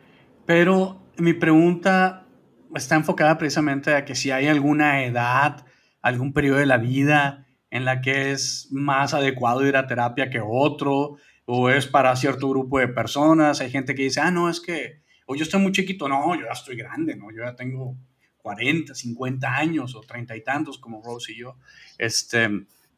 pero 0.46 1.02
mi 1.16 1.32
pregunta 1.32 2.24
está 2.72 2.94
enfocada 2.94 3.36
precisamente 3.36 3.92
a 3.94 4.04
que 4.04 4.14
si 4.14 4.30
hay 4.30 4.46
alguna 4.46 5.04
edad, 5.04 5.66
algún 6.02 6.32
periodo 6.32 6.58
de 6.58 6.66
la 6.66 6.78
vida 6.78 7.48
en 7.70 7.84
la 7.84 8.00
que 8.00 8.30
es 8.30 8.68
más 8.70 9.12
adecuado 9.12 9.66
ir 9.66 9.76
a 9.76 9.88
terapia 9.88 10.30
que 10.30 10.40
otro, 10.40 11.16
o 11.46 11.68
es 11.68 11.88
para 11.88 12.14
cierto 12.14 12.48
grupo 12.48 12.78
de 12.78 12.86
personas. 12.86 13.60
Hay 13.60 13.70
gente 13.70 13.96
que 13.96 14.04
dice, 14.04 14.20
ah, 14.20 14.30
no, 14.30 14.48
es 14.48 14.60
que 14.60 15.02
o 15.30 15.36
yo 15.36 15.42
estoy 15.42 15.60
muy 15.60 15.72
chiquito, 15.72 16.08
no, 16.08 16.34
yo 16.34 16.46
ya 16.46 16.52
estoy 16.52 16.74
grande, 16.74 17.14
¿no? 17.14 17.30
Yo 17.30 17.44
ya 17.44 17.54
tengo 17.54 17.94
40, 18.38 18.94
50 18.94 19.56
años 19.56 19.94
o 19.94 20.00
30 20.00 20.34
y 20.34 20.42
tantos 20.42 20.78
como 20.78 21.02
Rose 21.02 21.32
y 21.32 21.36
yo. 21.36 21.58
Este, 21.98 22.48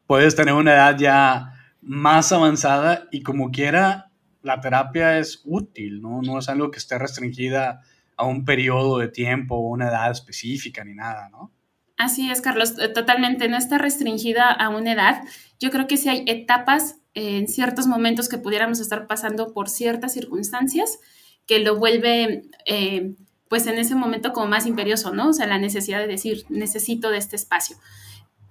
puedes 0.07 0.37
tener 0.37 0.55
una 0.55 0.75
edad 0.75 0.97
ya 0.97 1.75
más 1.83 2.31
avanzada 2.31 3.09
y 3.11 3.23
como 3.23 3.51
quiera, 3.51 4.13
la 4.43 4.61
terapia 4.61 5.19
es 5.19 5.43
útil, 5.45 6.01
¿no? 6.01 6.23
No 6.23 6.39
es 6.39 6.49
algo 6.49 6.71
que 6.71 6.79
esté 6.79 6.99
restringida 7.01 7.81
a 8.17 8.25
un 8.27 8.45
periodo 8.45 8.99
de 8.99 9.09
tiempo 9.09 9.57
o 9.57 9.69
una 9.69 9.89
edad 9.89 10.13
específica 10.13 10.85
ni 10.85 10.95
nada, 10.95 11.31
¿no? 11.31 11.53
Así 11.97 12.31
es, 12.31 12.41
Carlos, 12.43 12.79
eh, 12.79 12.89
totalmente, 12.91 13.49
no 13.49 13.57
está 13.57 13.77
restringida 13.77 14.53
a 14.53 14.69
una 14.69 14.93
edad. 14.93 15.25
Yo 15.59 15.71
creo 15.71 15.89
que 15.89 15.97
sí 15.97 16.09
hay 16.09 16.23
etapas 16.29 17.01
en 17.15 17.49
ciertos 17.49 17.89
momentos 17.89 18.29
que 18.29 18.39
pudiéramos 18.39 18.79
estar 18.79 19.09
pasando 19.09 19.53
por 19.53 19.69
ciertas 19.69 20.13
circunstancias 20.13 21.01
que 21.51 21.59
lo 21.59 21.75
vuelve, 21.75 22.45
eh, 22.65 23.17
pues 23.49 23.67
en 23.67 23.77
ese 23.77 23.97
momento 23.97 24.33
como 24.33 24.47
más 24.47 24.67
imperioso, 24.67 25.13
¿no? 25.13 25.31
O 25.31 25.33
sea, 25.33 25.49
la 25.49 25.59
necesidad 25.59 25.99
de 25.99 26.07
decir, 26.07 26.45
necesito 26.49 27.11
de 27.11 27.19
este 27.19 27.35
espacio. 27.35 27.77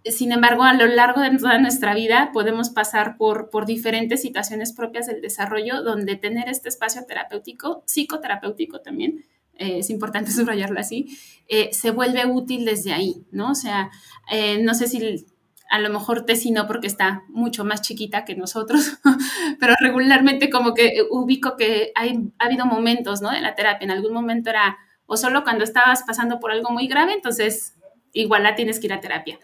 Sin 0.03 0.33
embargo, 0.33 0.63
a 0.63 0.73
lo 0.73 0.85
largo 0.85 1.21
de 1.21 1.37
toda 1.37 1.59
nuestra 1.59 1.95
vida 1.95 2.31
podemos 2.33 2.71
pasar 2.71 3.15
por, 3.15 3.49
por 3.51 3.65
diferentes 3.65 4.21
situaciones 4.21 4.73
propias 4.73 5.07
del 5.07 5.21
desarrollo 5.21 5.81
donde 5.81 6.17
tener 6.17 6.49
este 6.49 6.67
espacio 6.67 7.05
terapéutico, 7.07 7.83
psicoterapéutico 7.85 8.81
también, 8.81 9.23
eh, 9.57 9.77
es 9.77 9.89
importante 9.89 10.31
subrayarlo 10.33 10.81
así, 10.81 11.17
eh, 11.47 11.69
se 11.71 11.91
vuelve 11.91 12.25
útil 12.25 12.65
desde 12.65 12.91
ahí, 12.91 13.23
¿no? 13.31 13.51
O 13.51 13.55
sea, 13.55 13.91
no 14.59 14.73
sé 14.73 14.87
si 14.87 15.25
a 15.69 15.79
lo 15.79 15.89
mejor 15.89 16.25
Tessy 16.25 16.51
no 16.51 16.67
porque 16.67 16.87
está 16.87 17.23
mucho 17.29 17.63
más 17.63 17.81
chiquita 17.81 18.25
que 18.25 18.35
nosotros, 18.35 18.99
pero 19.59 19.75
regularmente 19.79 20.49
como 20.49 20.73
que 20.73 21.03
ubico 21.09 21.55
que 21.57 21.91
hay, 21.95 22.31
ha 22.39 22.45
habido 22.45 22.65
momentos, 22.65 23.21
¿no? 23.21 23.31
De 23.31 23.41
la 23.41 23.55
terapia, 23.55 23.85
en 23.85 23.91
algún 23.91 24.13
momento 24.13 24.49
era 24.49 24.77
o 25.05 25.17
solo 25.17 25.43
cuando 25.43 25.63
estabas 25.63 26.03
pasando 26.03 26.39
por 26.39 26.51
algo 26.51 26.69
muy 26.69 26.87
grave, 26.87 27.13
entonces 27.13 27.75
igual 28.13 28.43
la 28.43 28.55
tienes 28.55 28.79
que 28.79 28.87
ir 28.87 28.93
a 28.93 28.99
terapia. 28.99 29.39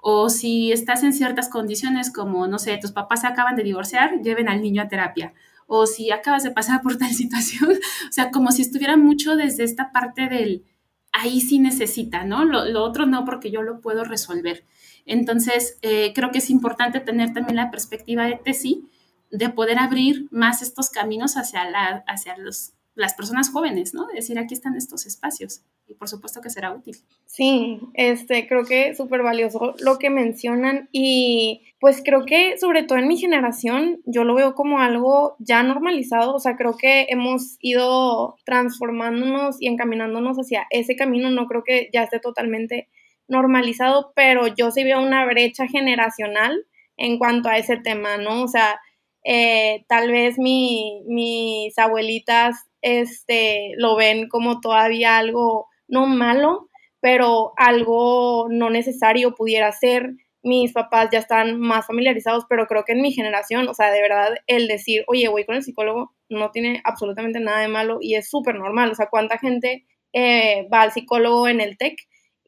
O 0.00 0.30
si 0.30 0.72
estás 0.72 1.02
en 1.02 1.12
ciertas 1.12 1.50
condiciones 1.50 2.10
como, 2.10 2.46
no 2.46 2.58
sé, 2.58 2.78
tus 2.78 2.92
papás 2.92 3.20
se 3.20 3.26
acaban 3.26 3.54
de 3.54 3.62
divorciar, 3.62 4.22
lleven 4.22 4.48
al 4.48 4.62
niño 4.62 4.82
a 4.82 4.88
terapia. 4.88 5.34
O 5.66 5.86
si 5.86 6.10
acabas 6.10 6.42
de 6.42 6.50
pasar 6.50 6.80
por 6.80 6.96
tal 6.96 7.10
situación, 7.12 7.72
o 7.72 8.12
sea, 8.12 8.30
como 8.30 8.50
si 8.50 8.62
estuviera 8.62 8.96
mucho 8.96 9.36
desde 9.36 9.64
esta 9.64 9.92
parte 9.92 10.28
del, 10.28 10.64
ahí 11.12 11.40
sí 11.40 11.58
necesita, 11.58 12.24
¿no? 12.24 12.44
Lo, 12.44 12.82
otro 12.82 13.06
no, 13.06 13.24
porque 13.24 13.50
yo 13.50 13.62
lo 13.62 13.80
puedo 13.80 14.04
resolver. 14.04 14.64
Entonces, 15.06 15.78
eh, 15.82 16.12
creo 16.14 16.30
que 16.30 16.38
es 16.38 16.50
importante 16.50 17.00
tener 17.00 17.32
también 17.32 17.56
la 17.56 17.70
perspectiva 17.70 18.24
de 18.24 18.36
Tesi, 18.36 18.84
de 19.30 19.48
poder 19.48 19.78
abrir 19.78 20.26
más 20.30 20.62
estos 20.62 20.90
caminos 20.90 21.34
hacia, 21.36 21.68
la, 21.70 22.04
hacia 22.06 22.36
los 22.36 22.74
las 22.94 23.14
personas 23.14 23.50
jóvenes, 23.50 23.94
¿no? 23.94 24.06
decir, 24.14 24.38
aquí 24.38 24.54
están 24.54 24.76
estos 24.76 25.06
espacios 25.06 25.62
y 25.86 25.94
por 25.94 26.08
supuesto 26.08 26.40
que 26.40 26.50
será 26.50 26.72
útil. 26.72 26.96
Sí, 27.26 27.80
este, 27.94 28.46
creo 28.46 28.64
que 28.64 28.94
súper 28.94 29.22
valioso 29.22 29.74
lo 29.80 29.98
que 29.98 30.10
mencionan 30.10 30.88
y 30.92 31.62
pues 31.80 32.02
creo 32.04 32.24
que 32.24 32.58
sobre 32.58 32.82
todo 32.82 32.98
en 32.98 33.08
mi 33.08 33.16
generación 33.16 34.00
yo 34.04 34.24
lo 34.24 34.34
veo 34.34 34.54
como 34.54 34.80
algo 34.80 35.36
ya 35.38 35.62
normalizado, 35.62 36.34
o 36.34 36.38
sea, 36.38 36.56
creo 36.56 36.76
que 36.76 37.06
hemos 37.08 37.56
ido 37.60 38.36
transformándonos 38.44 39.56
y 39.60 39.68
encaminándonos 39.68 40.36
hacia 40.36 40.66
ese 40.70 40.94
camino, 40.94 41.30
no 41.30 41.46
creo 41.46 41.64
que 41.64 41.88
ya 41.92 42.04
esté 42.04 42.20
totalmente 42.20 42.88
normalizado, 43.30 44.12
pero 44.14 44.46
yo 44.48 44.70
sí 44.70 44.84
veo 44.84 45.00
una 45.00 45.24
brecha 45.24 45.66
generacional 45.66 46.66
en 46.96 47.18
cuanto 47.18 47.48
a 47.48 47.56
ese 47.56 47.78
tema, 47.78 48.18
¿no? 48.18 48.42
O 48.42 48.48
sea, 48.48 48.78
eh, 49.24 49.84
tal 49.88 50.10
vez 50.10 50.38
mi, 50.38 51.02
mis 51.06 51.76
abuelitas 51.78 52.56
este, 52.82 53.72
lo 53.76 53.96
ven 53.96 54.28
como 54.28 54.60
todavía 54.60 55.18
algo 55.18 55.66
no 55.88 56.06
malo, 56.06 56.68
pero 57.00 57.52
algo 57.56 58.48
no 58.50 58.70
necesario 58.70 59.34
pudiera 59.34 59.72
ser. 59.72 60.10
Mis 60.42 60.72
papás 60.72 61.08
ya 61.12 61.18
están 61.18 61.60
más 61.60 61.86
familiarizados, 61.86 62.44
pero 62.48 62.66
creo 62.66 62.84
que 62.84 62.92
en 62.92 63.02
mi 63.02 63.12
generación, 63.12 63.68
o 63.68 63.74
sea, 63.74 63.90
de 63.90 64.00
verdad, 64.00 64.34
el 64.46 64.68
decir, 64.68 65.04
oye, 65.06 65.28
voy 65.28 65.44
con 65.44 65.56
el 65.56 65.62
psicólogo, 65.62 66.14
no 66.30 66.50
tiene 66.50 66.80
absolutamente 66.84 67.40
nada 67.40 67.60
de 67.60 67.68
malo 67.68 67.98
y 68.00 68.14
es 68.14 68.30
súper 68.30 68.54
normal. 68.54 68.90
O 68.90 68.94
sea, 68.94 69.08
¿cuánta 69.10 69.38
gente 69.38 69.86
eh, 70.12 70.66
va 70.72 70.82
al 70.82 70.92
psicólogo 70.92 71.48
en 71.48 71.60
el 71.60 71.76
TEC? 71.76 71.96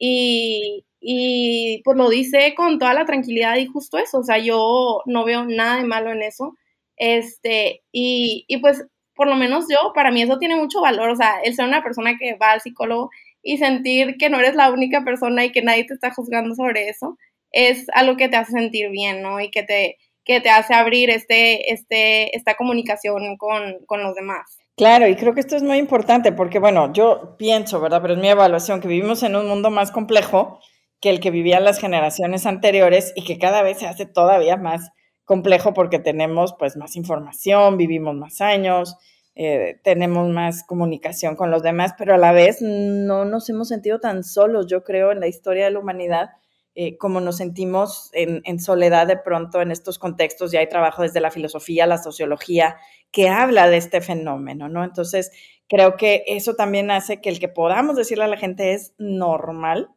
Y, 0.04 0.84
y 1.00 1.80
pues 1.84 1.96
lo 1.96 2.10
dice 2.10 2.54
con 2.56 2.80
toda 2.80 2.92
la 2.92 3.04
tranquilidad 3.04 3.56
y 3.56 3.66
justo 3.66 3.98
eso, 3.98 4.18
o 4.18 4.24
sea, 4.24 4.38
yo 4.38 5.00
no 5.06 5.24
veo 5.24 5.44
nada 5.44 5.76
de 5.76 5.84
malo 5.84 6.10
en 6.10 6.22
eso. 6.22 6.56
Este, 6.96 7.82
y, 7.92 8.44
y 8.48 8.56
pues 8.58 8.84
por 9.14 9.28
lo 9.28 9.36
menos 9.36 9.66
yo, 9.70 9.92
para 9.94 10.10
mí 10.10 10.22
eso 10.22 10.38
tiene 10.38 10.56
mucho 10.56 10.80
valor, 10.80 11.10
o 11.10 11.16
sea, 11.16 11.40
el 11.44 11.54
ser 11.54 11.66
una 11.66 11.84
persona 11.84 12.18
que 12.18 12.34
va 12.34 12.50
al 12.50 12.60
psicólogo 12.60 13.10
y 13.44 13.58
sentir 13.58 14.16
que 14.18 14.28
no 14.28 14.40
eres 14.40 14.56
la 14.56 14.72
única 14.72 15.04
persona 15.04 15.44
y 15.44 15.52
que 15.52 15.62
nadie 15.62 15.84
te 15.84 15.94
está 15.94 16.12
juzgando 16.12 16.56
sobre 16.56 16.88
eso, 16.88 17.16
es 17.52 17.86
algo 17.94 18.16
que 18.16 18.28
te 18.28 18.36
hace 18.36 18.52
sentir 18.52 18.90
bien, 18.90 19.22
¿no? 19.22 19.38
Y 19.40 19.50
que 19.52 19.62
te, 19.62 19.98
que 20.24 20.40
te 20.40 20.50
hace 20.50 20.74
abrir 20.74 21.10
este, 21.10 21.72
este, 21.72 22.36
esta 22.36 22.56
comunicación 22.56 23.36
con, 23.36 23.84
con 23.86 24.02
los 24.02 24.16
demás. 24.16 24.58
Claro, 24.78 25.06
y 25.06 25.16
creo 25.16 25.34
que 25.34 25.40
esto 25.40 25.54
es 25.54 25.62
muy 25.62 25.76
importante 25.76 26.32
porque, 26.32 26.58
bueno, 26.58 26.92
yo 26.94 27.36
pienso, 27.38 27.78
¿verdad? 27.80 28.00
Pero 28.00 28.14
es 28.14 28.20
mi 28.20 28.28
evaluación 28.30 28.80
que 28.80 28.88
vivimos 28.88 29.22
en 29.22 29.36
un 29.36 29.46
mundo 29.46 29.70
más 29.70 29.90
complejo 29.92 30.60
que 31.00 31.10
el 31.10 31.20
que 31.20 31.30
vivían 31.30 31.64
las 31.64 31.78
generaciones 31.78 32.46
anteriores 32.46 33.12
y 33.14 33.24
que 33.24 33.38
cada 33.38 33.62
vez 33.62 33.78
se 33.80 33.86
hace 33.86 34.06
todavía 34.06 34.56
más 34.56 34.88
complejo 35.24 35.74
porque 35.74 35.98
tenemos 35.98 36.54
pues 36.58 36.76
más 36.76 36.96
información, 36.96 37.76
vivimos 37.76 38.14
más 38.14 38.40
años, 38.40 38.96
eh, 39.34 39.78
tenemos 39.84 40.28
más 40.30 40.64
comunicación 40.64 41.36
con 41.36 41.50
los 41.50 41.62
demás, 41.62 41.92
pero 41.98 42.14
a 42.14 42.18
la 42.18 42.32
vez 42.32 42.58
no 42.62 43.24
nos 43.26 43.48
hemos 43.50 43.68
sentido 43.68 44.00
tan 44.00 44.24
solos, 44.24 44.66
yo 44.68 44.84
creo, 44.84 45.12
en 45.12 45.20
la 45.20 45.26
historia 45.26 45.64
de 45.66 45.70
la 45.72 45.80
humanidad, 45.80 46.30
eh, 46.74 46.96
como 46.96 47.20
nos 47.20 47.36
sentimos 47.36 48.10
en, 48.14 48.58
soledad 48.58 49.06
de 49.06 49.18
pronto 49.18 49.60
en 49.60 49.70
estos 49.70 49.98
contextos. 49.98 50.52
Ya 50.52 50.60
hay 50.60 50.68
trabajo 50.68 51.02
desde 51.02 51.20
la 51.20 51.30
filosofía, 51.30 51.86
la 51.86 51.98
sociología, 51.98 52.76
que 53.10 53.28
habla 53.28 53.68
de 53.68 53.76
este 53.76 54.00
fenómeno, 54.00 54.68
¿no? 54.68 54.82
Entonces, 54.82 55.30
creo 55.68 55.96
que 55.96 56.24
eso 56.26 56.54
también 56.54 56.90
hace 56.90 57.20
que 57.20 57.28
el 57.28 57.40
que 57.40 57.48
podamos 57.48 57.96
decirle 57.96 58.24
a 58.24 58.28
la 58.28 58.38
gente 58.38 58.72
es 58.72 58.94
normal, 58.98 59.90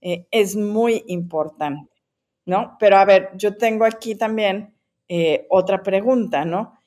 eh, 0.00 0.26
es 0.30 0.56
muy 0.56 1.04
importante. 1.08 1.90
¿no? 2.46 2.76
Pero 2.80 2.96
a 2.96 3.04
ver, 3.04 3.30
yo 3.36 3.56
tengo 3.56 3.84
aquí 3.84 4.14
también 4.14 4.74
eh, 5.08 5.46
otra 5.50 5.82
pregunta, 5.82 6.44
¿no? 6.44 6.78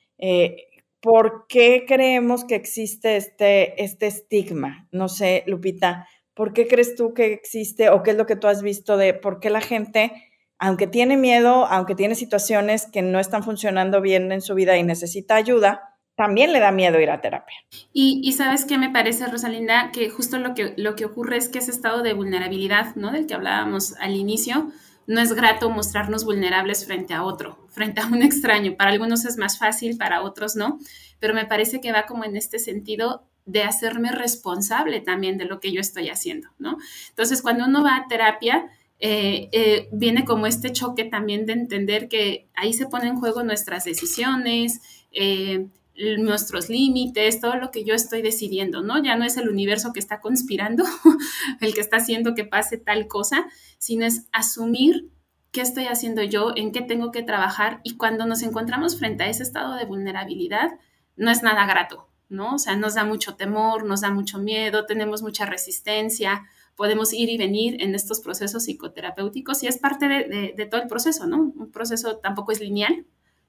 ¿Por 1.04 1.46
qué 1.48 1.84
creemos 1.86 2.46
que 2.46 2.54
existe 2.54 3.16
este, 3.16 3.82
este 3.84 4.06
estigma? 4.06 4.88
No 4.90 5.10
sé, 5.10 5.44
Lupita, 5.46 6.08
¿por 6.34 6.52
qué 6.52 6.66
crees 6.66 6.96
tú 6.96 7.14
que 7.14 7.32
existe 7.32 7.88
o 7.88 8.02
qué 8.02 8.10
es 8.10 8.16
lo 8.16 8.26
que 8.26 8.36
tú 8.36 8.46
has 8.46 8.62
visto 8.62 8.96
de 8.96 9.14
por 9.14 9.40
qué 9.40 9.50
la 9.50 9.60
gente, 9.60 10.12
aunque 10.58 10.86
tiene 10.86 11.16
miedo, 11.16 11.66
aunque 11.66 11.94
tiene 11.94 12.14
situaciones 12.14 12.86
que 12.86 13.02
no 13.02 13.20
están 13.20 13.42
funcionando 13.42 14.00
bien 14.00 14.30
en 14.32 14.40
su 14.40 14.54
vida 14.54 14.76
y 14.76 14.82
necesita 14.82 15.36
ayuda, 15.36 15.94
también 16.16 16.52
le 16.52 16.60
da 16.60 16.70
miedo 16.70 17.00
ir 17.00 17.10
a 17.10 17.20
terapia. 17.20 17.56
Y, 17.92 18.32
sabes 18.32 18.64
qué 18.64 18.78
me 18.78 18.90
parece, 18.90 19.26
Rosalinda, 19.26 19.90
que 19.92 20.10
justo 20.10 20.38
lo 20.38 20.54
que, 20.54 20.74
lo 20.76 20.94
que 20.94 21.04
ocurre 21.04 21.36
es 21.36 21.48
que 21.48 21.58
ese 21.58 21.72
estado 21.72 22.02
de 22.02 22.12
vulnerabilidad, 22.12 22.94
¿no? 22.94 23.10
Del 23.10 23.26
que 23.26 23.34
hablábamos 23.34 23.94
al 23.98 24.14
inicio, 24.14 24.70
no 25.06 25.20
es 25.20 25.32
grato 25.32 25.70
mostrarnos 25.70 26.24
vulnerables 26.24 26.86
frente 26.86 27.14
a 27.14 27.24
otro, 27.24 27.58
frente 27.68 28.00
a 28.00 28.06
un 28.06 28.22
extraño. 28.22 28.76
Para 28.76 28.92
algunos 28.92 29.24
es 29.24 29.36
más 29.38 29.58
fácil, 29.58 29.98
para 29.98 30.22
otros 30.22 30.54
no, 30.54 30.78
pero 31.18 31.34
me 31.34 31.46
parece 31.46 31.80
que 31.80 31.92
va 31.92 32.06
como 32.06 32.24
en 32.24 32.36
este 32.36 32.58
sentido 32.58 33.24
de 33.46 33.62
hacerme 33.62 34.10
responsable 34.10 35.00
también 35.00 35.38
de 35.38 35.44
lo 35.44 35.60
que 35.60 35.72
yo 35.72 35.80
estoy 35.80 36.08
haciendo, 36.08 36.48
¿no? 36.58 36.78
Entonces, 37.10 37.42
cuando 37.42 37.66
uno 37.66 37.82
va 37.82 37.96
a 37.96 38.08
terapia, 38.08 38.70
eh, 39.00 39.48
eh, 39.52 39.88
viene 39.92 40.24
como 40.24 40.46
este 40.46 40.72
choque 40.72 41.04
también 41.04 41.46
de 41.46 41.52
entender 41.52 42.08
que 42.08 42.48
ahí 42.54 42.72
se 42.72 42.86
ponen 42.86 43.08
en 43.08 43.20
juego 43.20 43.42
nuestras 43.42 43.84
decisiones, 43.84 44.80
eh, 45.12 45.66
nuestros 45.94 46.68
límites, 46.68 47.40
todo 47.40 47.56
lo 47.56 47.70
que 47.70 47.84
yo 47.84 47.94
estoy 47.94 48.22
decidiendo, 48.22 48.82
¿no? 48.82 49.02
Ya 49.02 49.16
no 49.16 49.24
es 49.24 49.36
el 49.36 49.48
universo 49.48 49.92
que 49.92 50.00
está 50.00 50.20
conspirando, 50.20 50.84
el 51.60 51.74
que 51.74 51.80
está 51.80 51.98
haciendo 51.98 52.34
que 52.34 52.44
pase 52.44 52.78
tal 52.78 53.06
cosa, 53.06 53.46
sino 53.78 54.04
es 54.04 54.26
asumir 54.32 55.10
qué 55.52 55.60
estoy 55.60 55.84
haciendo 55.84 56.22
yo, 56.22 56.52
en 56.56 56.72
qué 56.72 56.82
tengo 56.82 57.12
que 57.12 57.22
trabajar 57.22 57.80
y 57.84 57.96
cuando 57.96 58.26
nos 58.26 58.42
encontramos 58.42 58.98
frente 58.98 59.22
a 59.22 59.28
ese 59.28 59.44
estado 59.44 59.76
de 59.76 59.84
vulnerabilidad, 59.84 60.72
no 61.16 61.30
es 61.30 61.44
nada 61.44 61.64
grato, 61.66 62.08
¿no? 62.28 62.54
O 62.54 62.58
sea, 62.58 62.76
nos 62.76 62.94
da 62.94 63.04
mucho 63.04 63.36
temor, 63.36 63.84
nos 63.84 64.00
da 64.00 64.10
mucho 64.10 64.38
miedo, 64.38 64.86
tenemos 64.86 65.22
mucha 65.22 65.46
resistencia, 65.46 66.44
podemos 66.76 67.12
ir 67.12 67.28
y 67.28 67.38
venir 67.38 67.82
en 67.82 67.94
estos 67.94 68.20
procesos 68.20 68.64
psicoterapéuticos 68.64 69.62
y 69.62 69.68
es 69.68 69.78
parte 69.78 70.08
de, 70.08 70.54
de 70.56 70.66
todo 70.66 70.82
el 70.82 70.88
proceso, 70.88 71.26
¿no? 71.26 71.52
Un 71.56 71.70
proceso 71.70 72.16
tampoco 72.16 72.52
es 72.52 72.60
lineal, 72.60 73.06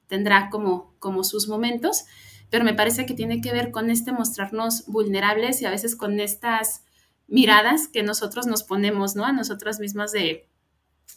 tendrá 0.07 0.49
como, 0.49 0.93
como 0.99 1.23
sus 1.23 1.47
momentos, 1.47 2.05
pero 2.49 2.63
me 2.63 2.73
parece 2.73 3.05
que 3.05 3.13
tiene 3.13 3.41
que 3.41 3.51
ver 3.51 3.71
con 3.71 3.89
este 3.89 4.11
mostrarnos 4.11 4.85
vulnerables 4.87 5.61
y 5.61 5.65
a 5.65 5.71
veces 5.71 5.95
con 5.95 6.19
estas 6.19 6.83
miradas 7.27 7.87
que 7.87 8.03
nosotros 8.03 8.45
nos 8.45 8.63
ponemos, 8.63 9.15
¿no? 9.15 9.25
A 9.25 9.33
nosotras 9.33 9.79
mismas 9.79 10.11
de, 10.11 10.47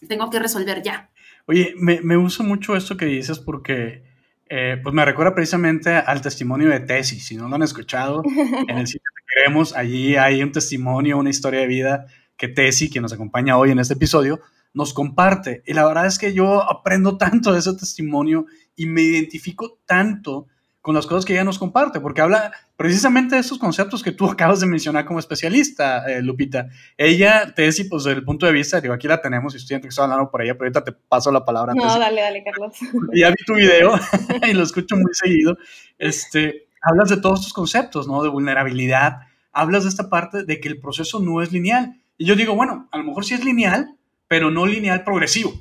tengo 0.08 0.30
que 0.30 0.38
resolver 0.38 0.82
ya. 0.82 1.10
Oye, 1.46 1.74
me, 1.76 2.00
me 2.00 2.16
uso 2.16 2.42
mucho 2.42 2.76
esto 2.76 2.96
que 2.96 3.06
dices 3.06 3.38
porque, 3.38 4.04
eh, 4.48 4.78
pues 4.82 4.94
me 4.94 5.04
recuerda 5.04 5.34
precisamente 5.34 5.90
al 5.90 6.20
testimonio 6.20 6.68
de 6.68 6.80
Tesi, 6.80 7.20
si 7.20 7.36
no 7.36 7.48
lo 7.48 7.56
han 7.56 7.62
escuchado, 7.62 8.22
en 8.68 8.78
el 8.78 8.86
sitio 8.86 9.10
que 9.16 9.34
queremos, 9.34 9.74
allí 9.74 10.16
hay 10.16 10.42
un 10.42 10.52
testimonio, 10.52 11.18
una 11.18 11.30
historia 11.30 11.60
de 11.60 11.66
vida 11.66 12.06
que 12.36 12.48
Tesi, 12.48 12.88
quien 12.88 13.02
nos 13.02 13.12
acompaña 13.12 13.58
hoy 13.58 13.70
en 13.70 13.78
este 13.78 13.94
episodio, 13.94 14.40
nos 14.72 14.94
comparte. 14.94 15.62
Y 15.66 15.74
la 15.74 15.86
verdad 15.86 16.06
es 16.06 16.18
que 16.18 16.32
yo 16.32 16.62
aprendo 16.62 17.18
tanto 17.18 17.52
de 17.52 17.58
ese 17.58 17.74
testimonio 17.74 18.46
y 18.76 18.86
me 18.86 19.02
identifico 19.02 19.80
tanto 19.86 20.46
con 20.80 20.94
las 20.94 21.06
cosas 21.06 21.24
que 21.24 21.32
ella 21.32 21.44
nos 21.44 21.58
comparte, 21.58 22.00
porque 22.00 22.20
habla 22.20 22.52
precisamente 22.76 23.34
de 23.34 23.40
esos 23.40 23.58
conceptos 23.58 24.02
que 24.02 24.12
tú 24.12 24.26
acabas 24.30 24.60
de 24.60 24.66
mencionar 24.66 25.04
como 25.04 25.18
especialista, 25.18 26.06
eh, 26.10 26.22
Lupita. 26.22 26.68
Ella, 26.96 27.52
Tessy, 27.54 27.84
pues 27.84 28.04
desde 28.04 28.18
el 28.18 28.24
punto 28.24 28.46
de 28.46 28.52
vista, 28.52 28.80
digo, 28.80 28.94
aquí 28.94 29.08
la 29.08 29.20
tenemos 29.20 29.54
y 29.54 29.58
estoy 29.58 29.76
interesado 29.76 30.04
hablando 30.04 30.30
por 30.30 30.42
ella, 30.42 30.54
pero 30.54 30.64
ahorita 30.64 30.84
te 30.84 30.92
paso 30.92 31.30
la 31.32 31.44
palabra. 31.44 31.74
No, 31.74 31.98
dale, 31.98 32.20
dale, 32.20 32.42
Carlos. 32.44 32.76
Ya 33.14 33.30
vi 33.30 33.44
tu 33.44 33.54
video 33.54 33.94
y 34.48 34.52
lo 34.52 34.62
escucho 34.62 34.96
muy 34.96 35.12
seguido. 35.12 35.56
Este, 35.98 36.68
hablas 36.82 37.08
de 37.08 37.18
todos 37.18 37.40
estos 37.40 37.52
conceptos, 37.52 38.06
¿no? 38.06 38.22
De 38.22 38.28
vulnerabilidad, 38.28 39.22
hablas 39.52 39.84
de 39.84 39.90
esta 39.90 40.08
parte 40.08 40.44
de 40.44 40.60
que 40.60 40.68
el 40.68 40.80
proceso 40.80 41.20
no 41.20 41.42
es 41.42 41.52
lineal. 41.52 42.00
Y 42.16 42.26
yo 42.26 42.36
digo, 42.36 42.54
bueno, 42.54 42.88
a 42.90 42.98
lo 42.98 43.04
mejor 43.04 43.24
sí 43.24 43.34
es 43.34 43.44
lineal, 43.44 43.96
pero 44.26 44.50
no 44.50 44.66
lineal 44.66 45.04
progresivo. 45.04 45.52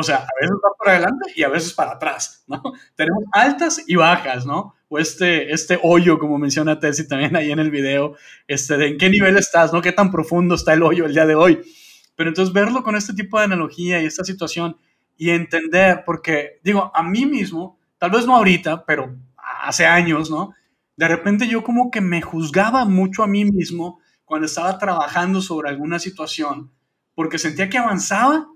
O 0.00 0.02
sea, 0.02 0.16
a 0.16 0.40
veces 0.40 0.56
va 0.64 0.70
para 0.78 0.92
adelante 0.92 1.30
y 1.36 1.42
a 1.42 1.48
veces 1.48 1.74
para 1.74 1.92
atrás, 1.92 2.42
¿no? 2.46 2.62
Tenemos 2.96 3.24
altas 3.32 3.84
y 3.86 3.96
bajas, 3.96 4.46
¿no? 4.46 4.74
O 4.88 4.98
este, 4.98 5.52
este 5.52 5.78
hoyo, 5.82 6.18
como 6.18 6.38
menciona 6.38 6.80
Tessie 6.80 7.04
también 7.04 7.36
ahí 7.36 7.52
en 7.52 7.58
el 7.58 7.70
video, 7.70 8.16
este, 8.48 8.78
de 8.78 8.88
en 8.88 8.98
qué 8.98 9.10
nivel 9.10 9.36
estás, 9.36 9.74
¿no? 9.74 9.82
Qué 9.82 9.92
tan 9.92 10.10
profundo 10.10 10.54
está 10.54 10.72
el 10.72 10.82
hoyo 10.82 11.04
el 11.04 11.12
día 11.12 11.26
de 11.26 11.34
hoy. 11.34 11.60
Pero 12.16 12.30
entonces 12.30 12.52
verlo 12.54 12.82
con 12.82 12.96
este 12.96 13.12
tipo 13.12 13.38
de 13.38 13.44
analogía 13.44 14.02
y 14.02 14.06
esta 14.06 14.24
situación 14.24 14.76
y 15.18 15.30
entender, 15.30 16.02
porque 16.06 16.60
digo, 16.64 16.90
a 16.94 17.02
mí 17.02 17.26
mismo, 17.26 17.78
tal 17.98 18.10
vez 18.10 18.26
no 18.26 18.36
ahorita, 18.36 18.86
pero 18.86 19.14
hace 19.62 19.84
años, 19.84 20.30
¿no? 20.30 20.54
De 20.96 21.08
repente 21.08 21.46
yo 21.46 21.62
como 21.62 21.90
que 21.90 22.00
me 22.00 22.22
juzgaba 22.22 22.86
mucho 22.86 23.22
a 23.22 23.26
mí 23.26 23.44
mismo 23.44 24.00
cuando 24.24 24.46
estaba 24.46 24.78
trabajando 24.78 25.42
sobre 25.42 25.68
alguna 25.68 25.98
situación, 25.98 26.70
porque 27.14 27.38
sentía 27.38 27.68
que 27.68 27.76
avanzaba 27.76 28.48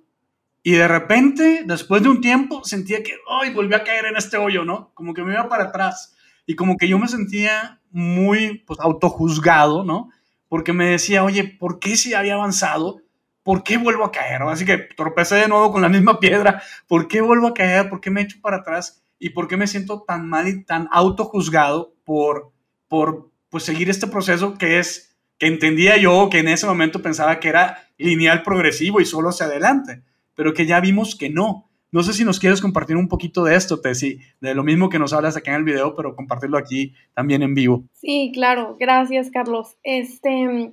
y 0.65 0.73
de 0.73 0.89
repente, 0.89 1.63
después 1.65 2.03
de 2.03 2.09
un 2.09 2.21
tiempo, 2.21 2.65
sentía 2.65 3.05
que, 3.05 3.13
ay, 3.29 3.55
volví 3.55 3.75
a 3.75 3.85
caer 3.85 4.07
en 4.07 4.17
este 4.17 4.37
hoyo, 4.37 4.65
¿no? 4.65 4.91
Como 4.95 5.15
que 5.15 5.23
me 5.23 5.35
iba 5.35 5.49
para 5.49 5.65
atrás. 5.65 6.17
Y 6.45 6.57
como 6.57 6.77
que 6.77 6.89
yo 6.89 6.99
me 6.99 7.07
sentía 7.07 7.81
muy, 7.93 8.65
pues, 8.67 8.81
autojuzgado, 8.81 9.85
¿no? 9.85 10.11
Porque 10.49 10.73
me 10.73 10.89
decía, 10.89 11.23
oye, 11.23 11.45
¿por 11.45 11.79
qué 11.79 11.97
si 11.97 12.15
había 12.15 12.35
avanzado? 12.35 13.05
¿por 13.45 13.63
qué 13.63 13.77
vuelvo 13.77 14.05
a 14.05 14.11
caer? 14.11 14.43
Así 14.43 14.65
que 14.65 14.79
tropecé 14.79 15.37
de 15.37 15.49
nuevo 15.49 15.71
con 15.71 15.83
la 15.83 15.89
misma 15.89 16.19
piedra, 16.19 16.61
¿por 16.89 17.07
qué 17.07 17.21
vuelvo 17.21 17.47
a 17.47 17.55
caer? 17.55 17.89
¿Por 17.89 18.01
qué 18.01 18.11
me 18.11 18.23
echo 18.23 18.39
para 18.41 18.57
atrás? 18.57 19.05
¿Y 19.21 19.31
por 19.31 19.47
qué 19.47 19.57
me 19.57 19.69
siento 19.69 20.03
tan 20.03 20.29
mal 20.29 20.49
y 20.49 20.65
tan 20.65 20.89
autojuzgado 20.91 21.95
por, 22.05 22.51
por 22.89 23.31
pues, 23.51 23.63
seguir 23.63 23.89
este 23.89 24.09
proceso 24.09 24.55
que 24.59 24.81
es, 24.81 25.17
que 25.39 25.47
entendía 25.47 25.97
yo, 25.99 26.29
que 26.31 26.41
en 26.41 26.49
ese 26.49 26.67
momento 26.67 27.01
pensaba 27.03 27.39
que 27.39 27.49
era 27.49 27.89
lineal 27.97 28.43
progresivo 28.43 29.01
y 29.01 29.05
solo 29.05 29.29
hacia 29.29 29.47
adelante, 29.47 30.03
pero 30.35 30.55
que 30.55 30.67
ya 30.67 30.81
vimos 30.81 31.15
que 31.15 31.31
no. 31.31 31.71
No 31.93 32.03
sé 32.03 32.13
si 32.13 32.25
nos 32.25 32.41
quieres 32.41 32.61
compartir 32.61 32.97
un 32.97 33.07
poquito 33.07 33.45
de 33.45 33.55
esto, 33.55 33.81
Tessy, 33.81 34.19
de 34.41 34.55
lo 34.55 34.65
mismo 34.65 34.89
que 34.89 34.99
nos 34.99 35.13
hablas 35.13 35.37
acá 35.37 35.53
en 35.53 35.59
el 35.59 35.65
video, 35.65 35.95
pero 35.95 36.17
compartirlo 36.17 36.59
aquí 36.59 36.93
también 37.15 37.43
en 37.43 37.55
vivo. 37.55 37.85
Sí, 37.93 38.33
claro, 38.35 38.77
gracias 38.81 39.31
Carlos. 39.31 39.77
Este, 39.85 40.73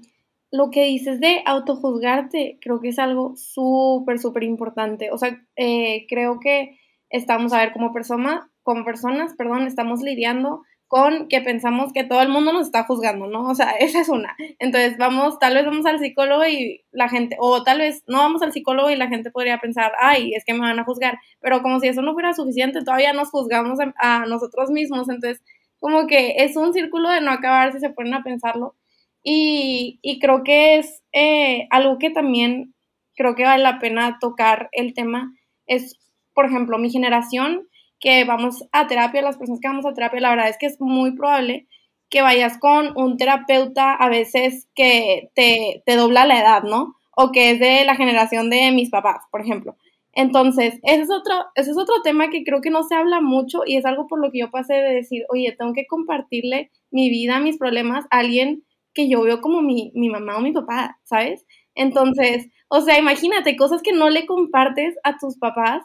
lo 0.51 0.72
que 0.72 0.86
dices 0.86 1.20
de 1.20 1.44
autojuzgarte, 1.46 2.58
creo 2.60 2.82
que 2.82 2.89
es 2.89 2.98
algo 2.98 3.36
súper, 3.36 4.18
súper 4.18 4.44
importante. 4.44 5.12
O 5.12 5.18
sea, 5.18 5.39
eh, 5.56 6.08
creo 6.10 6.39
que 6.39 6.80
estamos, 7.10 7.53
a 7.53 7.60
ver, 7.60 7.72
como, 7.72 7.94
persona, 7.94 8.50
como 8.63 8.84
personas, 8.84 9.34
perdón, 9.38 9.68
estamos 9.68 10.01
lidiando 10.01 10.63
con 10.91 11.29
que 11.29 11.39
pensamos 11.39 11.93
que 11.93 12.03
todo 12.03 12.21
el 12.21 12.27
mundo 12.27 12.51
nos 12.51 12.65
está 12.65 12.83
juzgando, 12.83 13.25
¿no? 13.27 13.48
O 13.48 13.55
sea, 13.55 13.71
esa 13.79 14.01
es 14.01 14.10
una. 14.10 14.36
Entonces, 14.60 14.98
vamos, 14.98 15.39
tal 15.39 15.53
vez 15.53 15.65
vamos 15.65 15.86
al 15.86 16.00
psicólogo 16.00 16.45
y 16.45 16.83
la 16.91 17.07
gente, 17.07 17.38
o 17.39 17.63
tal 17.63 17.79
vez 17.79 18.03
no 18.07 18.17
vamos 18.17 18.41
al 18.41 18.51
psicólogo 18.51 18.89
y 18.89 18.98
la 18.98 19.07
gente 19.07 19.31
podría 19.31 19.57
pensar, 19.60 19.93
ay, 20.01 20.33
es 20.33 20.43
que 20.43 20.53
me 20.53 20.60
van 20.60 20.79
a 20.79 20.83
juzgar, 20.83 21.17
pero 21.39 21.62
como 21.62 21.79
si 21.79 21.88
eso 21.88 22.01
no 22.01 22.12
fuera 22.12 22.33
suficiente, 22.33 22.83
todavía 22.83 23.13
nos 23.13 23.29
juzgamos 23.29 23.79
a 23.95 24.25
nosotros 24.25 24.69
mismos. 24.69 25.07
Entonces, 25.07 25.41
como 25.79 26.07
que 26.07 26.36
es 26.39 26.57
un 26.57 26.74
círculo 26.74 27.10
de 27.10 27.21
no 27.21 27.31
acabar 27.31 27.71
si 27.71 27.79
se 27.79 27.89
ponen 27.91 28.15
a 28.15 28.24
pensarlo. 28.24 28.75
Y, 29.24 30.19
creo 30.19 30.43
que 30.43 30.77
es 30.77 31.01
eh, 31.13 31.67
algo 31.69 32.00
que 32.00 32.10
también 32.10 32.74
creo 33.15 33.33
que 33.33 33.45
vale 33.45 33.63
la 33.63 33.79
pena 33.79 34.17
tocar 34.19 34.67
el 34.74 34.93
tema. 34.93 35.31
Es, 35.67 35.98
por 36.33 36.48
ejemplo, 36.48 36.77
mi 36.77 36.89
generación 36.89 37.69
que 38.01 38.25
vamos 38.25 38.65
a 38.72 38.88
terapia, 38.88 39.22
las 39.22 39.38
personas 39.38 39.62
que 39.62 39.67
vamos 39.70 39.86
a 39.86 39.93
terapia, 39.93 40.20
la 40.20 40.31
verdad 40.31 40.50
es 40.50 40.58
que 40.58 40.65
es 40.65 40.81
muy 40.81 41.15
probable 41.15 41.67
que 42.10 42.22
vayas 42.22 42.58
con 42.58 42.91
un 42.98 43.15
terapeuta 43.15 43.93
a 43.93 44.10
veces 44.10 44.67
que 44.75 45.29
te, 45.34 45.81
te 45.86 45.96
dobla 45.96 46.25
la 46.25 46.41
edad, 46.41 46.63
¿no? 46.63 46.96
O 47.15 47.31
que 47.31 47.51
es 47.51 47.60
de 47.60 47.86
la 47.86 47.96
generación 47.96 48.50
de 48.50 48.72
mis 48.72 48.89
papás, 48.89 49.24
por 49.31 49.41
ejemplo. 49.41 49.77
Entonces, 50.13 50.77
ese 50.84 51.03
es, 51.03 51.10
otro, 51.10 51.36
ese 51.55 51.72
es 51.72 51.77
otro 51.77 52.01
tema 52.03 52.29
que 52.29 52.43
creo 52.43 52.60
que 52.60 52.70
no 52.70 52.84
se 52.84 52.96
habla 52.96 53.22
mucho 53.22 53.62
y 53.65 53.77
es 53.77 53.86
algo 53.86 54.08
por 54.08 54.20
lo 54.20 54.29
que 54.31 54.39
yo 54.39 54.51
pasé 54.51 54.74
de 54.74 54.93
decir, 54.93 55.24
oye, 55.29 55.55
tengo 55.58 55.74
que 55.74 55.88
compartirle 55.88 56.70
mi 56.89 57.10
vida, 57.10 57.39
mis 57.39 57.58
problemas 57.58 58.05
a 58.12 58.20
alguien 58.20 58.65
que 58.93 59.08
yo 59.08 59.22
veo 59.22 59.39
como 59.39 59.62
mi, 59.62 59.91
mamá 59.93 60.38
o 60.38 60.41
mi 60.41 60.51
papá, 60.51 61.00
¿sabes? 61.03 61.46
Entonces, 61.75 62.50
o 62.67 62.81
sea, 62.81 63.00
imagínate, 63.00 63.55
cosas 63.55 63.81
que 63.81 63.93
no 63.93 64.10
le 64.10 64.25
compartes 64.25 64.96
a 65.03 65.17
tus 65.17 65.38
papás, 65.38 65.81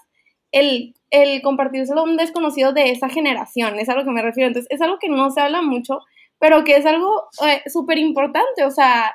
el, 0.59 0.95
el 1.11 1.43
compartírselo 1.43 2.01
a 2.01 2.05
un 2.05 2.17
desconocido 2.17 2.73
de 2.73 2.91
esa 2.91 3.09
generación, 3.09 3.79
es 3.79 3.89
a 3.89 3.95
lo 3.95 4.05
que 4.05 4.11
me 4.11 4.23
refiero. 4.23 4.49
Entonces, 4.49 4.71
es 4.71 4.81
algo 4.81 4.99
que 4.99 5.09
no 5.09 5.31
se 5.31 5.41
habla 5.41 5.63
mucho, 5.63 6.01
pero 6.39 6.65
que 6.65 6.77
es 6.77 6.87
algo 6.87 7.25
eh, 7.47 7.63
súper 7.69 7.99
importante, 7.99 8.65
o 8.65 8.71
sea, 8.71 9.15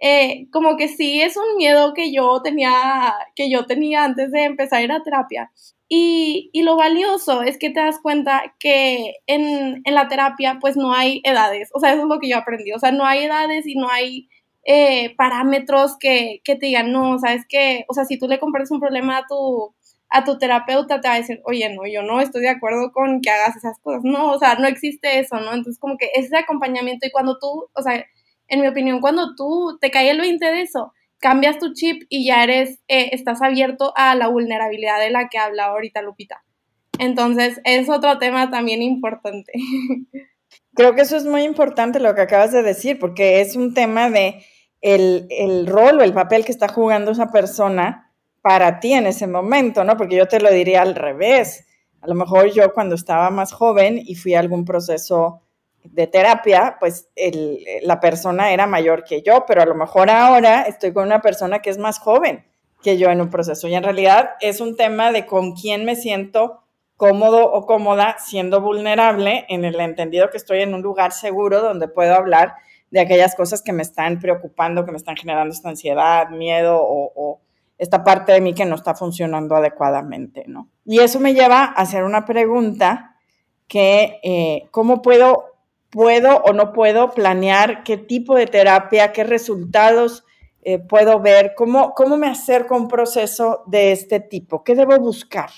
eh, 0.00 0.48
como 0.50 0.76
que 0.76 0.88
sí 0.88 1.20
es 1.22 1.36
un 1.36 1.56
miedo 1.56 1.94
que 1.94 2.12
yo 2.12 2.42
tenía, 2.42 3.14
que 3.36 3.50
yo 3.50 3.66
tenía 3.66 4.04
antes 4.04 4.32
de 4.32 4.44
empezar 4.44 4.80
a 4.80 4.82
ir 4.82 5.02
terapia. 5.04 5.50
Y, 5.88 6.50
lo 6.62 6.76
valioso 6.76 7.42
es 7.42 7.58
que 7.58 7.70
te 7.70 7.80
das 7.80 7.98
cuenta 8.00 8.54
que 8.58 9.16
en, 9.26 9.82
la 9.84 10.08
terapia 10.08 10.58
pues 10.60 10.76
no 10.76 10.94
hay 10.94 11.20
edades, 11.24 11.70
o 11.74 11.80
sea, 11.80 11.92
eso 11.92 12.02
es 12.02 12.08
lo 12.08 12.18
que 12.18 12.30
yo 12.30 12.38
aprendí, 12.38 12.72
o 12.72 12.78
sea, 12.78 12.92
no 12.92 13.04
hay 13.04 13.24
edades 13.24 13.66
y 13.66 13.74
no 13.74 13.88
hay 13.90 14.28
eh, 14.64 15.14
parámetros 15.16 15.98
que, 15.98 16.40
te 16.44 16.56
digan, 16.56 16.92
no, 16.92 17.18
sabes 17.18 17.44
que, 17.48 17.84
o 17.88 17.94
sea, 17.94 18.04
si 18.06 18.18
tú 18.18 18.26
le 18.26 18.38
compartes 18.38 18.70
un 18.70 18.80
problema 18.80 19.18
a 19.18 19.26
tu, 19.26 19.74
a 20.12 20.24
tu 20.24 20.38
terapeuta, 20.38 21.00
te 21.00 21.08
va 21.08 21.14
a 21.14 21.18
decir, 21.18 21.40
oye, 21.44 21.74
no, 21.74 21.86
yo 21.86 22.02
no 22.02 22.20
estoy 22.20 22.42
de 22.42 22.50
acuerdo 22.50 22.92
con 22.92 23.20
que 23.20 23.30
hagas 23.30 23.56
esas 23.56 23.78
cosas, 23.80 24.02
no, 24.04 24.30
o 24.32 24.38
sea, 24.38 24.56
no 24.56 24.68
existe 24.68 25.18
eso, 25.18 25.40
¿no? 25.40 25.54
Entonces 25.54 25.78
como 25.78 25.96
que 25.96 26.10
ese 26.14 26.36
acompañamiento 26.36 27.06
y 27.06 27.10
cuando 27.10 27.38
tú, 27.38 27.68
o 27.72 27.82
sea, 27.82 28.04
en 28.48 28.60
mi 28.60 28.68
opinión, 28.68 29.00
cuando 29.00 29.34
tú 29.34 29.78
te 29.80 29.90
cae 29.90 30.10
el 30.10 30.20
20 30.20 30.44
de 30.44 30.60
eso, 30.60 30.92
cambias 31.18 31.58
tu 31.58 31.72
chip 31.72 32.02
y 32.10 32.26
ya 32.26 32.42
eres, 32.42 32.80
eh, 32.88 33.10
estás 33.12 33.40
abierto 33.40 33.94
a 33.96 34.14
la 34.14 34.28
vulnerabilidad 34.28 35.00
de 35.00 35.10
la 35.10 35.28
que 35.28 35.38
habla 35.38 35.66
ahorita 35.66 36.02
Lupita. 36.02 36.44
Entonces, 36.98 37.60
es 37.64 37.88
otro 37.88 38.18
tema 38.18 38.50
también 38.50 38.82
importante. 38.82 39.52
Creo 40.74 40.94
que 40.94 41.02
eso 41.02 41.16
es 41.16 41.24
muy 41.24 41.42
importante 41.42 42.00
lo 42.00 42.14
que 42.14 42.22
acabas 42.22 42.52
de 42.52 42.62
decir, 42.62 42.98
porque 42.98 43.40
es 43.40 43.56
un 43.56 43.72
tema 43.72 44.10
de 44.10 44.44
el, 44.82 45.26
el 45.30 45.66
rol 45.66 46.00
o 46.00 46.02
el 46.02 46.12
papel 46.12 46.44
que 46.44 46.52
está 46.52 46.68
jugando 46.68 47.12
esa 47.12 47.30
persona 47.30 48.01
para 48.42 48.80
ti 48.80 48.92
en 48.92 49.06
ese 49.06 49.26
momento, 49.26 49.84
¿no? 49.84 49.96
Porque 49.96 50.16
yo 50.16 50.28
te 50.28 50.40
lo 50.40 50.50
diría 50.50 50.82
al 50.82 50.94
revés. 50.94 51.66
A 52.00 52.08
lo 52.08 52.14
mejor 52.14 52.52
yo 52.52 52.72
cuando 52.72 52.96
estaba 52.96 53.30
más 53.30 53.52
joven 53.52 54.00
y 54.04 54.16
fui 54.16 54.34
a 54.34 54.40
algún 54.40 54.64
proceso 54.64 55.42
de 55.84 56.06
terapia, 56.06 56.76
pues 56.78 57.08
la 57.82 58.00
persona 58.00 58.52
era 58.52 58.66
mayor 58.66 59.04
que 59.04 59.22
yo, 59.22 59.44
pero 59.46 59.62
a 59.62 59.66
lo 59.66 59.74
mejor 59.74 60.10
ahora 60.10 60.62
estoy 60.62 60.92
con 60.92 61.06
una 61.06 61.20
persona 61.20 61.60
que 61.60 61.70
es 61.70 61.78
más 61.78 61.98
joven 61.98 62.44
que 62.82 62.98
yo 62.98 63.10
en 63.10 63.20
un 63.20 63.30
proceso. 63.30 63.68
Y 63.68 63.74
en 63.74 63.82
realidad 63.82 64.30
es 64.40 64.60
un 64.60 64.76
tema 64.76 65.12
de 65.12 65.26
con 65.26 65.54
quién 65.54 65.84
me 65.84 65.96
siento 65.96 66.62
cómodo 66.96 67.50
o 67.50 67.66
cómoda 67.66 68.16
siendo 68.18 68.60
vulnerable 68.60 69.44
en 69.48 69.64
el 69.64 69.80
entendido 69.80 70.30
que 70.30 70.36
estoy 70.36 70.62
en 70.62 70.74
un 70.74 70.82
lugar 70.82 71.12
seguro 71.12 71.60
donde 71.60 71.88
puedo 71.88 72.14
hablar 72.14 72.54
de 72.90 73.00
aquellas 73.00 73.34
cosas 73.34 73.62
que 73.62 73.72
me 73.72 73.82
están 73.82 74.20
preocupando, 74.20 74.84
que 74.84 74.92
me 74.92 74.98
están 74.98 75.16
generando 75.16 75.52
esta 75.52 75.68
ansiedad, 75.68 76.28
miedo 76.28 76.78
o, 76.80 77.40
esta 77.78 78.04
parte 78.04 78.32
de 78.32 78.40
mí 78.40 78.54
que 78.54 78.64
no 78.64 78.76
está 78.76 78.94
funcionando 78.94 79.56
adecuadamente, 79.56 80.44
¿no? 80.46 80.68
Y 80.84 81.00
eso 81.00 81.18
me 81.20 81.34
lleva 81.34 81.64
a 81.64 81.72
hacer 81.72 82.04
una 82.04 82.24
pregunta 82.24 83.16
que, 83.66 84.20
eh, 84.22 84.68
¿cómo 84.70 85.02
puedo 85.02 85.52
puedo 85.92 86.38
o 86.38 86.54
no 86.54 86.72
puedo 86.72 87.10
planear 87.10 87.84
qué 87.84 87.98
tipo 87.98 88.34
de 88.34 88.46
terapia, 88.46 89.12
qué 89.12 89.24
resultados 89.24 90.24
eh, 90.62 90.78
puedo 90.78 91.20
ver, 91.20 91.52
cómo, 91.56 91.92
cómo 91.94 92.16
me 92.16 92.28
acerco 92.28 92.74
a 92.74 92.78
un 92.78 92.88
proceso 92.88 93.62
de 93.66 93.92
este 93.92 94.20
tipo, 94.20 94.64
qué 94.64 94.74
debo 94.74 94.96
buscar. 94.98 95.50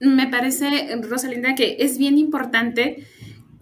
Me 0.00 0.28
parece, 0.28 0.96
Rosalinda, 1.02 1.54
que 1.54 1.76
es 1.80 1.98
bien 1.98 2.16
importante. 2.16 3.06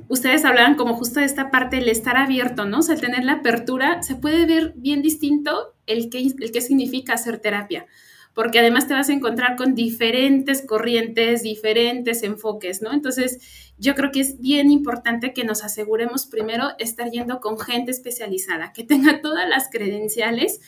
Ustedes 0.08 0.44
hablaban 0.44 0.76
como 0.76 0.94
justo 0.94 1.20
de 1.20 1.26
esta 1.26 1.50
parte, 1.50 1.78
el 1.78 1.88
estar 1.88 2.16
abierto, 2.16 2.64
¿no? 2.64 2.78
O 2.78 2.82
sea, 2.82 2.94
el 2.94 3.00
tener 3.00 3.24
la 3.24 3.34
apertura, 3.34 4.02
se 4.02 4.14
puede 4.14 4.46
ver 4.46 4.74
bien 4.76 5.02
distinto 5.02 5.73
el 5.86 6.10
que, 6.10 6.18
el 6.18 6.52
que 6.52 6.60
significa 6.60 7.14
hacer 7.14 7.38
terapia 7.38 7.86
porque 8.34 8.58
además 8.58 8.88
te 8.88 8.94
vas 8.94 9.08
a 9.08 9.12
encontrar 9.12 9.56
con 9.56 9.74
diferentes 9.74 10.60
corrientes, 10.66 11.42
diferentes 11.42 12.22
enfoques, 12.24 12.82
¿no? 12.82 12.92
Entonces, 12.92 13.72
yo 13.78 13.94
creo 13.94 14.10
que 14.10 14.20
es 14.20 14.40
bien 14.40 14.70
importante 14.70 15.32
que 15.32 15.44
nos 15.44 15.62
aseguremos 15.62 16.26
primero 16.26 16.70
estar 16.78 17.10
yendo 17.10 17.40
con 17.40 17.58
gente 17.58 17.92
especializada, 17.92 18.72
que 18.72 18.84
tenga 18.84 19.20
todas 19.22 19.48
las 19.48 19.70
credenciales, 19.70 20.60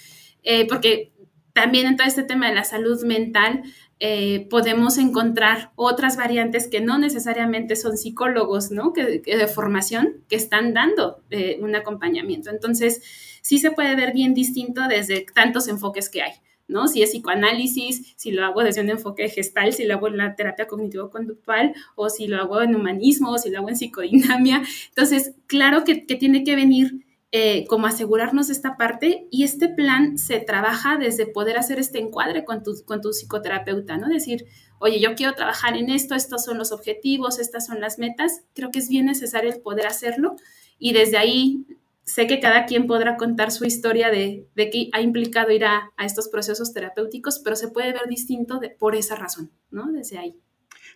eh, 0.44 0.66
porque 0.68 1.12
también 1.52 1.87
en 1.87 1.96
todo 1.96 2.07
este 2.07 2.22
tema 2.22 2.48
de 2.48 2.55
la 2.55 2.64
salud 2.64 3.05
mental 3.05 3.62
eh, 3.99 4.47
podemos 4.51 4.99
encontrar 4.99 5.73
otras 5.75 6.17
variantes 6.17 6.69
que 6.69 6.81
no 6.81 6.99
necesariamente 6.99 7.77
son 7.77 7.97
psicólogos, 7.97 8.71
¿no? 8.71 8.93
Que, 8.93 9.23
de 9.25 9.47
formación 9.47 10.25
que 10.29 10.37
están 10.37 10.75
dando 10.75 11.23
eh, 11.31 11.59
un 11.63 11.75
acompañamiento. 11.75 12.51
Entonces, 12.51 13.03
sí 13.41 13.59
se 13.59 13.71
puede 13.71 13.97
ver 13.97 14.13
bien 14.13 14.35
distinto 14.35 14.87
desde 14.89 15.25
tantos 15.35 15.69
enfoques 15.69 16.11
que 16.11 16.23
hay. 16.23 16.33
¿no? 16.69 16.89
Si 16.89 17.03
es 17.03 17.11
psicoanálisis, 17.11 18.15
si 18.17 18.33
lo 18.33 18.45
hago 18.45 18.63
desde 18.63 18.81
un 18.81 18.91
enfoque 18.91 19.29
gestal, 19.29 19.73
si 19.73 19.85
lo 19.85 19.95
hago 19.95 20.09
en 20.09 20.17
la 20.17 20.35
terapia 20.35 20.67
cognitivo-conductual, 20.67 21.75
o 21.95 22.11
si 22.11 22.27
lo 22.27 22.39
hago 22.39 22.61
en 22.61 22.75
humanismo, 22.75 23.31
o 23.31 23.39
si 23.39 23.51
lo 23.51 23.59
hago 23.59 23.69
en 23.69 23.77
psicodinamia. 23.77 24.63
Entonces, 24.89 25.35
claro 25.47 25.85
que, 25.85 25.95
tiene 25.95 26.45
que 26.45 26.57
venir 26.57 27.06
eh, 27.33 27.67
como 27.67 27.87
asegurarnos 27.87 28.51
esta 28.51 28.77
parte 28.77 29.27
y 29.33 29.43
este 29.43 29.69
plan 29.69 30.17
se 30.17 30.39
trabaja 30.39 30.97
desde 30.97 31.27
poder 31.27 31.59
hacer 31.59 31.81
este 31.81 31.99
encuadre 31.99 32.45
con 32.45 32.62
tu, 32.62 32.73
con 32.85 33.01
tu 33.01 33.12
psicoterapeuta, 33.12 33.97
¿no? 33.97 34.09
Decir, 34.09 34.47
oye, 34.79 35.01
yo 35.01 35.15
quiero 35.17 35.35
trabajar 35.35 35.77
en 35.77 35.91
esto, 35.91 36.15
estos 36.15 36.45
son 36.45 36.57
los 36.57 36.71
objetivos, 36.71 37.41
estas 37.41 37.67
son 37.67 37.81
las 37.81 37.99
metas. 37.99 38.43
Creo 38.55 38.71
que 38.71 38.79
es 38.79 38.89
bien 38.89 39.07
necesario 39.07 39.51
el 39.51 39.61
poder 39.61 39.87
hacerlo 39.87 40.37
y 40.79 40.93
desde 40.93 41.19
ahí 41.19 41.67
sé 42.05 42.29
que 42.29 42.39
cada 42.39 42.65
quien 42.65 42.87
podrá 42.87 43.17
contar 43.17 43.51
su 43.51 43.65
historia 43.65 44.11
de, 44.11 44.47
de 44.55 44.71
qué 44.71 44.89
ha 44.93 45.01
implicado 45.01 45.51
ir 45.51 45.65
a, 45.65 45.91
estos 45.99 46.29
procesos 46.29 46.73
terapéuticos, 46.73 47.41
pero 47.41 47.57
se 47.57 47.69
puede 47.69 47.93
ver 47.93 48.07
distinto 48.09 48.61
de, 48.61 48.71
por 48.71 48.95
esa 48.95 49.17
razón, 49.17 49.51
¿no? 49.73 49.91
Desde 49.91 50.19
ahí. 50.19 50.37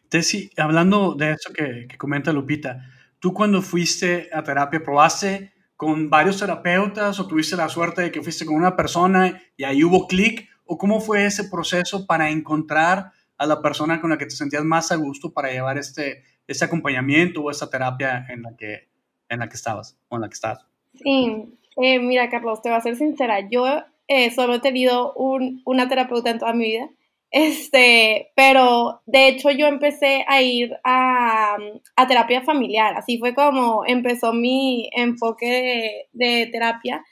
Tessy, 0.08 0.50
hablando 0.56 1.14
de 1.14 1.32
eso 1.32 1.52
que, 1.52 1.86
que 1.88 1.98
comenta 1.98 2.32
Lupita, 2.32 2.88
tú 3.18 3.34
cuando 3.34 3.60
fuiste 3.62 4.28
a 4.32 4.44
terapia, 4.44 4.80
¿probaste 4.84 5.52
con 5.80 6.10
varios 6.10 6.38
terapeutas 6.38 7.18
o 7.18 7.26
tuviste 7.26 7.56
la 7.56 7.70
suerte 7.70 8.02
de 8.02 8.12
que 8.12 8.20
fuiste 8.20 8.44
con 8.44 8.54
una 8.54 8.76
persona 8.76 9.40
y 9.56 9.64
ahí 9.64 9.82
hubo 9.82 10.06
clic? 10.06 10.46
¿O 10.66 10.76
cómo 10.76 11.00
fue 11.00 11.24
ese 11.24 11.44
proceso 11.44 12.06
para 12.06 12.28
encontrar 12.28 13.12
a 13.38 13.46
la 13.46 13.62
persona 13.62 13.98
con 13.98 14.10
la 14.10 14.18
que 14.18 14.26
te 14.26 14.32
sentías 14.32 14.62
más 14.62 14.92
a 14.92 14.96
gusto 14.96 15.32
para 15.32 15.50
llevar 15.50 15.78
este, 15.78 16.22
este 16.46 16.66
acompañamiento 16.66 17.40
o 17.40 17.50
esta 17.50 17.70
terapia 17.70 18.26
en 18.28 18.42
la 18.42 18.54
que, 18.58 18.90
en 19.30 19.38
la 19.38 19.48
que 19.48 19.56
estabas 19.56 19.98
o 20.10 20.16
en 20.16 20.20
la 20.20 20.28
que 20.28 20.34
estás? 20.34 20.66
Sí, 21.02 21.58
eh, 21.76 21.98
mira 21.98 22.28
Carlos, 22.28 22.60
te 22.60 22.68
voy 22.68 22.76
a 22.76 22.82
ser 22.82 22.96
sincera, 22.96 23.48
yo 23.48 23.64
eh, 24.06 24.30
solo 24.32 24.56
he 24.56 24.60
tenido 24.60 25.14
un, 25.14 25.62
una 25.64 25.88
terapeuta 25.88 26.28
en 26.28 26.40
toda 26.40 26.52
mi 26.52 26.64
vida, 26.64 26.90
este, 27.30 28.32
pero 28.34 29.02
de 29.06 29.28
hecho 29.28 29.50
yo 29.50 29.66
empecé 29.66 30.24
a 30.26 30.42
ir 30.42 30.76
a, 30.84 31.56
a 31.96 32.06
terapia 32.06 32.42
familiar, 32.42 32.96
así 32.96 33.18
fue 33.18 33.34
como 33.34 33.84
empezó 33.86 34.32
mi 34.32 34.90
enfoque 34.92 36.08
de, 36.12 36.48
terapia. 36.50 37.04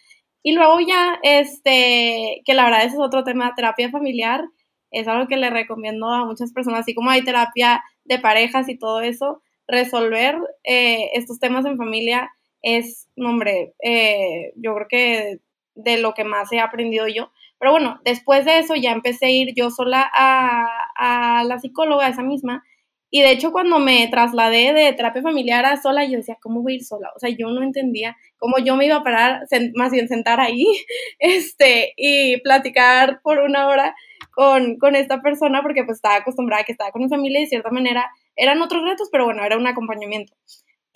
Y 0.42 0.52
luego 0.52 0.80
ya, 0.80 1.18
este, 1.22 2.42
que 2.44 2.54
la 2.54 2.64
verdad 2.64 2.84
ese 2.84 2.96
es 2.96 3.00
otro 3.00 3.24
tema, 3.24 3.54
terapia 3.54 3.90
familiar, 3.90 4.44
es 4.90 5.06
algo 5.06 5.28
que 5.28 5.36
le 5.36 5.50
recomiendo 5.50 6.08
a 6.08 6.24
muchas 6.24 6.52
personas, 6.52 6.80
así 6.80 6.94
como 6.94 7.10
hay 7.10 7.22
terapia 7.22 7.82
de 8.04 8.18
parejas 8.18 8.68
y 8.68 8.78
todo 8.78 9.00
eso, 9.02 9.42
resolver 9.68 10.36
eh, 10.64 11.10
estos 11.12 11.38
temas 11.38 11.66
en 11.66 11.76
familia 11.76 12.30
es, 12.62 13.08
hombre, 13.16 13.74
eh, 13.82 14.52
yo 14.56 14.74
creo 14.74 14.88
que 14.88 15.40
de 15.74 15.98
lo 15.98 16.14
que 16.14 16.24
más 16.24 16.52
he 16.52 16.60
aprendido 16.60 17.06
yo. 17.06 17.30
Pero 17.58 17.72
bueno, 17.72 18.00
después 18.04 18.44
de 18.44 18.58
eso 18.58 18.74
ya 18.76 18.92
empecé 18.92 19.26
a 19.26 19.30
ir 19.30 19.54
yo 19.54 19.70
sola 19.70 20.10
a, 20.14 20.66
a 20.96 21.44
la 21.44 21.58
psicóloga, 21.58 22.08
esa 22.08 22.22
misma, 22.22 22.62
y 23.10 23.22
de 23.22 23.30
hecho 23.30 23.52
cuando 23.52 23.78
me 23.78 24.06
trasladé 24.08 24.74
de 24.74 24.92
terapia 24.92 25.22
familiar 25.22 25.64
a 25.64 25.80
sola, 25.80 26.04
yo 26.04 26.18
decía, 26.18 26.36
¿cómo 26.42 26.62
voy 26.62 26.74
a 26.74 26.76
ir 26.76 26.84
sola? 26.84 27.10
O 27.16 27.18
sea, 27.18 27.30
yo 27.30 27.48
no 27.48 27.62
entendía 27.62 28.16
cómo 28.36 28.58
yo 28.58 28.76
me 28.76 28.86
iba 28.86 28.96
a 28.96 29.02
parar, 29.02 29.46
más 29.74 29.92
bien 29.92 30.08
sentar 30.08 30.40
ahí, 30.40 30.66
este, 31.18 31.94
y 31.96 32.38
platicar 32.42 33.20
por 33.22 33.38
una 33.38 33.66
hora 33.68 33.94
con, 34.32 34.76
con 34.76 34.94
esta 34.94 35.22
persona, 35.22 35.62
porque 35.62 35.84
pues 35.84 35.96
estaba 35.98 36.16
acostumbrada 36.16 36.62
a 36.62 36.64
que 36.64 36.72
estaba 36.72 36.92
con 36.92 37.02
mi 37.02 37.08
familia 37.08 37.40
y 37.40 37.44
de 37.44 37.48
cierta 37.48 37.70
manera 37.70 38.10
eran 38.36 38.60
otros 38.60 38.82
retos, 38.84 39.08
pero 39.10 39.24
bueno, 39.24 39.42
era 39.44 39.56
un 39.56 39.66
acompañamiento. 39.66 40.34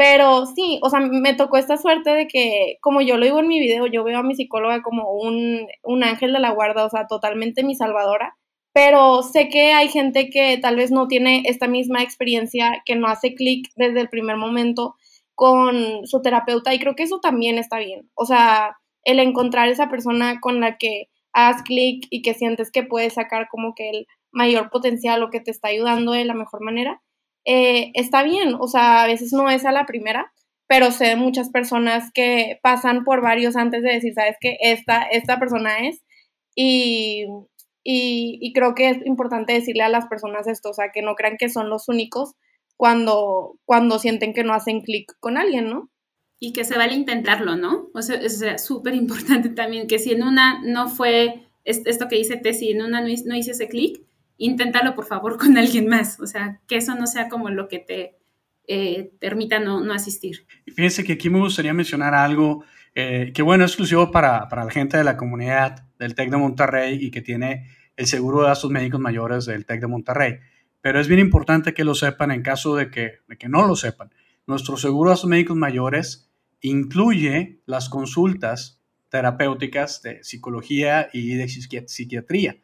Pero 0.05 0.47
sí, 0.47 0.81
o 0.83 0.91
sea, 0.91 0.99
me 0.99 1.33
tocó 1.35 1.59
esta 1.59 1.77
suerte 1.77 2.11
de 2.11 2.27
que, 2.27 2.77
como 2.81 3.03
yo 3.03 3.17
lo 3.17 3.25
digo 3.25 3.39
en 3.39 3.47
mi 3.47 3.61
video, 3.61 3.87
yo 3.87 4.03
veo 4.03 4.19
a 4.19 4.25
mi 4.25 4.35
psicóloga 4.35 4.83
como 4.83 5.13
un, 5.13 5.69
un 5.85 6.03
ángel 6.03 6.33
de 6.33 6.41
la 6.41 6.51
guarda, 6.51 6.85
o 6.85 6.91
sea, 6.91 7.07
totalmente 7.07 7.63
mi 7.63 7.77
salvadora. 7.77 8.37
Pero 8.73 9.23
sé 9.23 9.49
que 9.49 9.73
hay 9.73 9.89
gente 9.89 10.29
que 10.29 10.59
tal 10.59 10.75
vez 10.75 10.91
no 10.91 11.07
tiene 11.07 11.45
esta 11.47 11.69
misma 11.69 12.03
experiencia, 12.03 12.83
que 12.85 12.97
no 12.97 13.07
hace 13.07 13.37
clic 13.37 13.69
desde 13.77 14.01
el 14.01 14.09
primer 14.09 14.37
momento 14.37 14.97
con 15.37 16.05
su 16.05 16.21
terapeuta 16.21 16.75
y 16.75 16.81
creo 16.81 16.97
que 16.97 17.05
eso 17.05 17.21
también 17.21 17.59
está 17.59 17.79
bien. 17.79 18.11
O 18.15 18.27
sea, 18.27 18.77
el 19.05 19.21
encontrar 19.21 19.69
esa 19.69 19.89
persona 19.89 20.41
con 20.41 20.59
la 20.61 20.79
que 20.79 21.11
hagas 21.33 21.63
clic 21.63 22.09
y 22.11 22.23
que 22.23 22.35
sientes 22.35 22.73
que 22.73 22.83
puedes 22.83 23.15
sacar 23.15 23.47
como 23.49 23.75
que 23.77 23.91
el 23.91 24.07
mayor 24.33 24.69
potencial 24.71 25.23
o 25.23 25.31
que 25.31 25.41
te 25.41 25.53
está 25.53 25.69
ayudando 25.69 26.11
de 26.11 26.25
la 26.25 26.35
mejor 26.35 26.61
manera 26.61 27.01
eh, 27.45 27.91
está 27.95 28.23
bien, 28.23 28.55
o 28.59 28.69
sea, 28.69 29.03
a 29.03 29.07
veces 29.07 29.33
no 29.33 29.51
es 29.51 29.65
a 29.65 29.73
la 29.73 29.87
primera, 29.87 30.33
pero 30.67 30.91
sé 30.91 31.17
muchas 31.17 31.51
personas 31.51 32.11
que 32.15 32.59
pasan 32.63 33.05
por 33.05 33.21
varios 33.21 33.57
antes 33.57 33.83
de 33.83 33.93
decir, 33.93 34.15
sabes 34.15 34.37
que 34.41 34.57
esta, 34.61 35.03
esta 35.03 35.39
persona 35.39 35.87
es, 35.87 36.03
y, 36.55 37.27
y, 37.85 38.39
y, 38.41 38.53
creo 38.53 38.75
que 38.75 38.91
es 38.91 39.07
importante 39.07 39.53
decirle 39.55 39.83
a 39.83 39.89
las 39.89 40.07
personas 40.07 40.47
esto, 40.47 40.71
o 40.71 40.75
sea, 40.75 40.91
que 40.93 41.03
no 41.03 41.15
crean 41.15 41.37
que 41.39 41.49
son 41.49 41.69
los 41.69 41.89
únicos 41.89 42.35
cuando, 42.77 43.59
cuando 43.65 43.99
sienten 43.99 44.35
que 44.35 44.45
no 44.45 44.55
hacen 44.55 44.83
clic 44.83 45.13
con 45.21 45.37
alguien, 45.37 45.69
¿no? 45.69 45.91
Y 46.39 46.53
que 46.53 46.65
se 46.65 46.77
vale 46.77 46.95
intentarlo, 46.95 47.57
¿no? 47.57 47.89
O 47.95 48.03
sea, 48.03 48.17
es 48.17 48.43
súper 48.65 48.95
importante 48.95 49.49
también 49.51 49.87
que 49.87 49.99
si 49.99 50.13
en 50.13 50.23
una 50.23 50.61
no 50.63 50.89
fue 50.89 51.49
esto 51.65 52.09
que 52.09 52.17
dice 52.17 52.37
Tessy, 52.37 52.71
en 52.71 52.83
una 52.83 53.01
no, 53.01 53.07
no 53.07 53.37
hice 53.37 53.53
ese 53.53 53.69
clic, 53.69 54.03
inténtalo 54.45 54.95
por 54.95 55.07
favor 55.07 55.39
con 55.39 55.57
alguien 55.57 55.89
más, 55.89 56.21
o 56.21 56.27
sea, 56.27 56.61
que 56.67 56.77
eso 56.77 56.95
no 56.95 57.07
sea 57.07 57.29
como 57.29 57.49
lo 57.49 57.69
que 57.69 57.79
te 57.79 58.19
eh, 58.67 59.13
permita 59.19 59.59
no, 59.59 59.81
no, 59.81 59.93
asistir. 59.93 60.47
Fíjense 60.67 61.05
que 61.05 61.15
aquí 61.15 61.31
me 61.31 61.39
gustaría 61.39 61.75
mencionar 61.75 62.15
algo 62.15 62.65
eh, 62.95 63.33
que, 63.35 63.43
bueno, 63.43 63.65
es 63.65 63.73
exclusivo 63.73 64.11
para, 64.11 64.49
para, 64.49 64.65
la 64.65 64.71
gente 64.71 64.97
de 64.97 65.05
la 65.05 65.17
comunidad 65.17 65.87
del 65.99 66.15
TEC 66.15 66.31
de 66.31 66.37
Monterrey 66.37 66.99
y 67.01 67.11
que 67.11 67.23
tiene 67.23 67.69
el 67.97 68.07
seguro 68.07 68.41
de 68.41 68.49
gastos 68.49 68.71
médicos 68.71 69.01
mayores 69.01 69.47
del 69.47 69.65
TEC 69.65 69.81
de 69.81 69.87
Monterrey. 69.87 70.39
Pero 70.81 71.01
es 71.01 71.09
bien 71.09 71.21
importante 71.21 71.75
que 71.75 71.85
lo 71.85 71.95
sepan 71.95 72.31
en 72.31 72.43
caso 72.43 72.77
de 72.77 72.91
que, 72.91 73.21
de 73.29 73.37
que 73.37 73.49
no 73.49 73.67
lo 73.67 73.77
sepan. 73.77 74.11
Nuestro 74.47 74.77
seguro 74.77 75.11
de 75.11 75.15
gastos 75.15 75.31
médicos 75.31 75.57
mayores 75.57 76.31
incluye 76.61 77.61
las 77.67 77.89
consultas 77.89 78.81
terapéuticas 79.09 80.03
de 80.03 80.23
psicología 80.25 81.09
y 81.13 81.35
de 81.35 81.49
psiquiatría. 81.49 82.57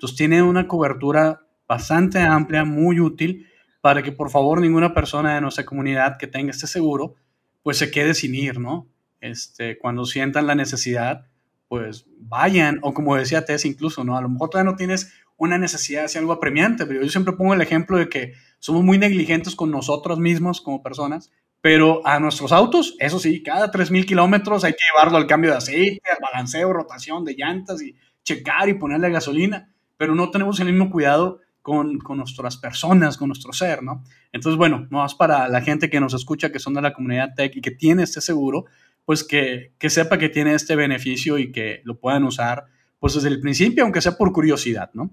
Entonces 0.00 0.16
tiene 0.16 0.42
una 0.42 0.66
cobertura 0.66 1.42
bastante 1.68 2.20
amplia, 2.20 2.64
muy 2.64 3.00
útil, 3.00 3.46
para 3.82 4.02
que 4.02 4.12
por 4.12 4.30
favor 4.30 4.58
ninguna 4.58 4.94
persona 4.94 5.34
de 5.34 5.42
nuestra 5.42 5.66
comunidad 5.66 6.16
que 6.16 6.26
tenga 6.26 6.52
este 6.52 6.66
seguro, 6.66 7.16
pues 7.62 7.76
se 7.76 7.90
quede 7.90 8.14
sin 8.14 8.34
ir, 8.34 8.58
¿no? 8.58 8.88
Este, 9.20 9.76
cuando 9.76 10.06
sientan 10.06 10.46
la 10.46 10.54
necesidad, 10.54 11.26
pues 11.68 12.06
vayan, 12.16 12.78
o 12.80 12.94
como 12.94 13.14
decía 13.14 13.44
Tess 13.44 13.66
incluso, 13.66 14.02
¿no? 14.02 14.16
A 14.16 14.22
lo 14.22 14.30
mejor 14.30 14.48
todavía 14.48 14.70
no 14.70 14.78
tienes 14.78 15.12
una 15.36 15.58
necesidad 15.58 16.10
de 16.10 16.18
algo 16.18 16.32
apremiante, 16.32 16.86
pero 16.86 17.02
yo 17.02 17.08
siempre 17.10 17.34
pongo 17.34 17.52
el 17.52 17.60
ejemplo 17.60 17.98
de 17.98 18.08
que 18.08 18.32
somos 18.58 18.82
muy 18.82 18.96
negligentes 18.96 19.54
con 19.54 19.70
nosotros 19.70 20.18
mismos 20.18 20.62
como 20.62 20.82
personas, 20.82 21.30
pero 21.60 22.00
a 22.06 22.18
nuestros 22.20 22.52
autos, 22.52 22.96
eso 23.00 23.18
sí, 23.18 23.42
cada 23.42 23.70
3.000 23.70 24.06
kilómetros 24.06 24.64
hay 24.64 24.72
que 24.72 24.78
llevarlo 24.94 25.18
al 25.18 25.26
cambio 25.26 25.50
de 25.50 25.58
aceite, 25.58 26.10
al 26.10 26.20
balanceo, 26.22 26.72
rotación 26.72 27.22
de 27.26 27.34
llantas 27.34 27.82
y 27.82 27.94
checar 28.24 28.66
y 28.70 28.74
ponerle 28.78 29.10
gasolina 29.10 29.70
pero 30.00 30.14
no 30.14 30.30
tenemos 30.30 30.58
el 30.60 30.68
mismo 30.68 30.90
cuidado 30.90 31.40
con, 31.60 31.98
con, 31.98 32.16
nuestras 32.16 32.56
personas, 32.56 33.18
con 33.18 33.28
nuestro 33.28 33.52
ser, 33.52 33.82
¿no? 33.82 34.02
Entonces, 34.32 34.56
bueno, 34.56 34.86
no 34.88 35.00
más 35.00 35.14
para 35.14 35.46
la 35.46 35.60
gente 35.60 35.90
que 35.90 36.00
nos 36.00 36.14
escucha, 36.14 36.50
que 36.50 36.58
son 36.58 36.72
de 36.72 36.80
la 36.80 36.94
comunidad 36.94 37.34
tech 37.36 37.54
y 37.54 37.60
que 37.60 37.70
tiene 37.70 38.04
este 38.04 38.22
seguro, 38.22 38.64
pues 39.04 39.22
que, 39.22 39.74
que 39.78 39.90
sepa 39.90 40.16
que 40.16 40.30
tiene 40.30 40.54
este 40.54 40.74
beneficio 40.74 41.36
y 41.36 41.52
que 41.52 41.82
lo 41.84 42.00
puedan 42.00 42.24
usar, 42.24 42.64
pues 42.98 43.12
desde 43.12 43.28
el 43.28 43.42
principio, 43.42 43.84
aunque 43.84 44.00
sea 44.00 44.16
por 44.16 44.32
curiosidad, 44.32 44.88
¿no? 44.94 45.10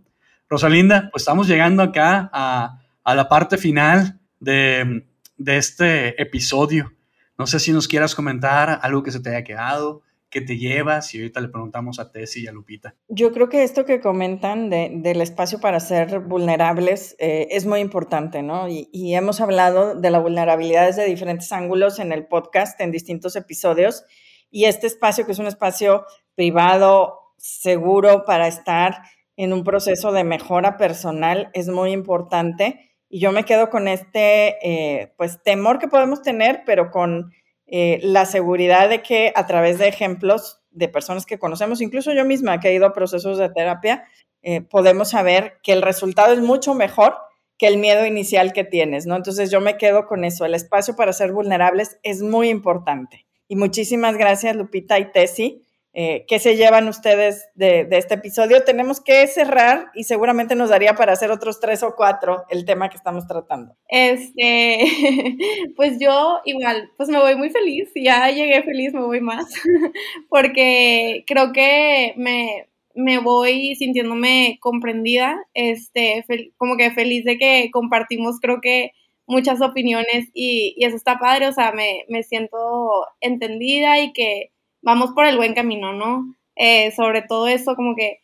Rosalinda, 0.47 1.09
pues 1.11 1.23
estamos 1.23 1.49
llegando 1.49 1.83
acá 1.83 2.29
a, 2.31 2.79
a 3.03 3.13
la 3.13 3.27
parte 3.27 3.57
final 3.57 4.21
de, 4.39 5.05
de 5.37 5.57
este 5.57 6.21
episodio. 6.21 6.93
No 7.37 7.45
sé 7.45 7.59
si 7.59 7.73
nos 7.73 7.89
quieras 7.89 8.15
comentar 8.15 8.79
algo 8.81 9.03
que 9.03 9.11
se 9.11 9.19
te 9.19 9.31
haya 9.31 9.43
quedado, 9.43 10.03
¿Qué 10.29 10.41
te 10.41 10.57
llevas? 10.57 11.13
Y 11.15 11.19
ahorita 11.19 11.39
le 11.39 11.47
preguntamos 11.47 11.99
a 11.99 12.11
Tessy 12.11 12.43
y 12.43 12.47
a 12.47 12.51
Lupita. 12.51 12.95
Yo 13.07 13.31
creo 13.31 13.47
que 13.47 13.63
esto 13.63 13.85
que 13.85 14.01
comentan 14.01 14.69
de, 14.69 14.91
del 14.93 15.21
espacio 15.21 15.59
para 15.59 15.79
ser 15.79 16.19
vulnerables 16.19 17.15
eh, 17.19 17.47
es 17.51 17.65
muy 17.65 17.79
importante, 17.79 18.43
¿no? 18.43 18.67
Y, 18.67 18.89
y, 18.91 19.15
hemos 19.15 19.39
hablado 19.39 19.95
de 19.95 20.11
la 20.11 20.19
vulnerabilidad 20.19 20.85
desde 20.87 21.05
diferentes 21.05 21.51
ángulos 21.53 21.99
en 21.99 22.11
el 22.11 22.27
podcast, 22.27 22.79
en 22.81 22.91
distintos 22.91 23.37
episodios. 23.37 24.03
Y 24.51 24.65
este 24.65 24.87
espacio, 24.87 25.25
que 25.25 25.31
es 25.31 25.39
un 25.39 25.47
espacio 25.47 26.05
privado, 26.35 27.19
seguro 27.37 28.25
para 28.25 28.47
estar 28.47 29.03
en 29.37 29.53
un 29.53 29.63
proceso 29.63 30.11
de 30.11 30.23
mejora 30.23 30.77
personal, 30.77 31.49
es 31.53 31.69
muy 31.69 31.91
importante. 31.91 32.95
Y 33.09 33.19
yo 33.19 33.31
me 33.31 33.45
quedo 33.45 33.69
con 33.69 33.87
este, 33.87 34.57
eh, 34.61 35.13
pues, 35.15 35.41
temor 35.43 35.79
que 35.79 35.87
podemos 35.87 36.21
tener, 36.21 36.63
pero 36.65 36.91
con 36.91 37.31
eh, 37.67 37.99
la 38.01 38.25
seguridad 38.25 38.89
de 38.89 39.01
que 39.01 39.33
a 39.35 39.45
través 39.45 39.77
de 39.77 39.87
ejemplos 39.87 40.61
de 40.71 40.87
personas 40.87 41.25
que 41.25 41.37
conocemos, 41.37 41.81
incluso 41.81 42.13
yo 42.13 42.23
misma 42.23 42.59
que 42.59 42.69
he 42.69 42.73
ido 42.73 42.85
a 42.85 42.93
procesos 42.93 43.37
de 43.37 43.49
terapia, 43.49 44.05
eh, 44.41 44.61
podemos 44.61 45.09
saber 45.09 45.57
que 45.63 45.73
el 45.73 45.81
resultado 45.81 46.33
es 46.33 46.39
mucho 46.39 46.73
mejor 46.73 47.17
que 47.57 47.67
el 47.67 47.77
miedo 47.77 48.05
inicial 48.05 48.53
que 48.53 48.63
tienes, 48.63 49.05
¿no? 49.05 49.15
Entonces 49.15 49.51
yo 49.51 49.59
me 49.59 49.77
quedo 49.77 50.05
con 50.05 50.23
eso, 50.23 50.45
el 50.45 50.53
espacio 50.53 50.95
para 50.95 51.11
ser 51.11 51.33
vulnerables 51.33 51.99
es 52.03 52.21
muy 52.21 52.49
importante. 52.49 53.25
Y 53.47 53.55
muchísimas 53.55 54.15
gracias 54.17 54.55
Lupita 54.55 54.99
y 54.99 55.11
Tessy 55.11 55.63
eh, 55.99 56.25
¿Qué 56.27 56.37
se 56.37 56.55
llevan 56.55 56.87
ustedes 56.87 57.49
de, 57.55 57.87
este 57.89 58.13
episodio? 58.13 58.63
Tenemos 58.63 59.01
que 59.01 59.25
cerrar 59.25 59.87
y 59.95 60.03
seguramente 60.03 60.53
nos 60.53 60.69
daría 60.69 60.93
para 60.93 61.13
hacer 61.13 61.31
otros 61.31 61.59
tres 61.59 61.81
o 61.81 61.95
cuatro 61.95 62.43
el 62.51 62.65
tema 62.65 62.87
que 62.91 62.97
estamos 62.97 63.25
tratando. 63.25 63.75
Este, 63.87 64.77
pues 65.75 65.97
yo 65.99 66.39
igual, 66.45 66.91
pues 66.97 67.09
me 67.09 67.17
voy 67.17 67.35
muy 67.35 67.49
feliz, 67.49 67.89
ya 67.95 68.29
llegué 68.29 68.61
feliz, 68.61 68.93
me 68.93 69.01
voy 69.01 69.21
más, 69.21 69.51
porque 70.29 71.23
creo 71.25 71.51
que 71.51 72.13
me, 72.15 72.67
me 72.93 73.17
voy 73.17 73.73
sintiéndome 73.75 74.59
comprendida, 74.61 75.35
este, 75.55 76.23
como 76.57 76.77
que 76.77 76.91
feliz 76.91 77.25
de 77.25 77.39
que 77.39 77.71
compartimos, 77.71 78.39
creo 78.39 78.61
que 78.61 78.91
muchas 79.25 79.63
opiniones 79.63 80.29
y, 80.35 80.75
y 80.77 80.85
eso 80.85 80.95
está 80.95 81.17
padre, 81.17 81.47
o 81.47 81.53
sea, 81.53 81.71
me, 81.71 82.05
me 82.07 82.21
siento 82.21 83.07
entendida 83.19 83.99
y 83.99 84.13
que 84.13 84.51
vamos 84.81 85.11
por 85.11 85.25
el 85.25 85.37
buen 85.37 85.53
camino, 85.53 85.93
¿no? 85.93 86.35
Eh, 86.57 86.91
sobre 86.91 87.21
todo 87.21 87.47
eso, 87.47 87.75
como 87.75 87.95
que 87.95 88.19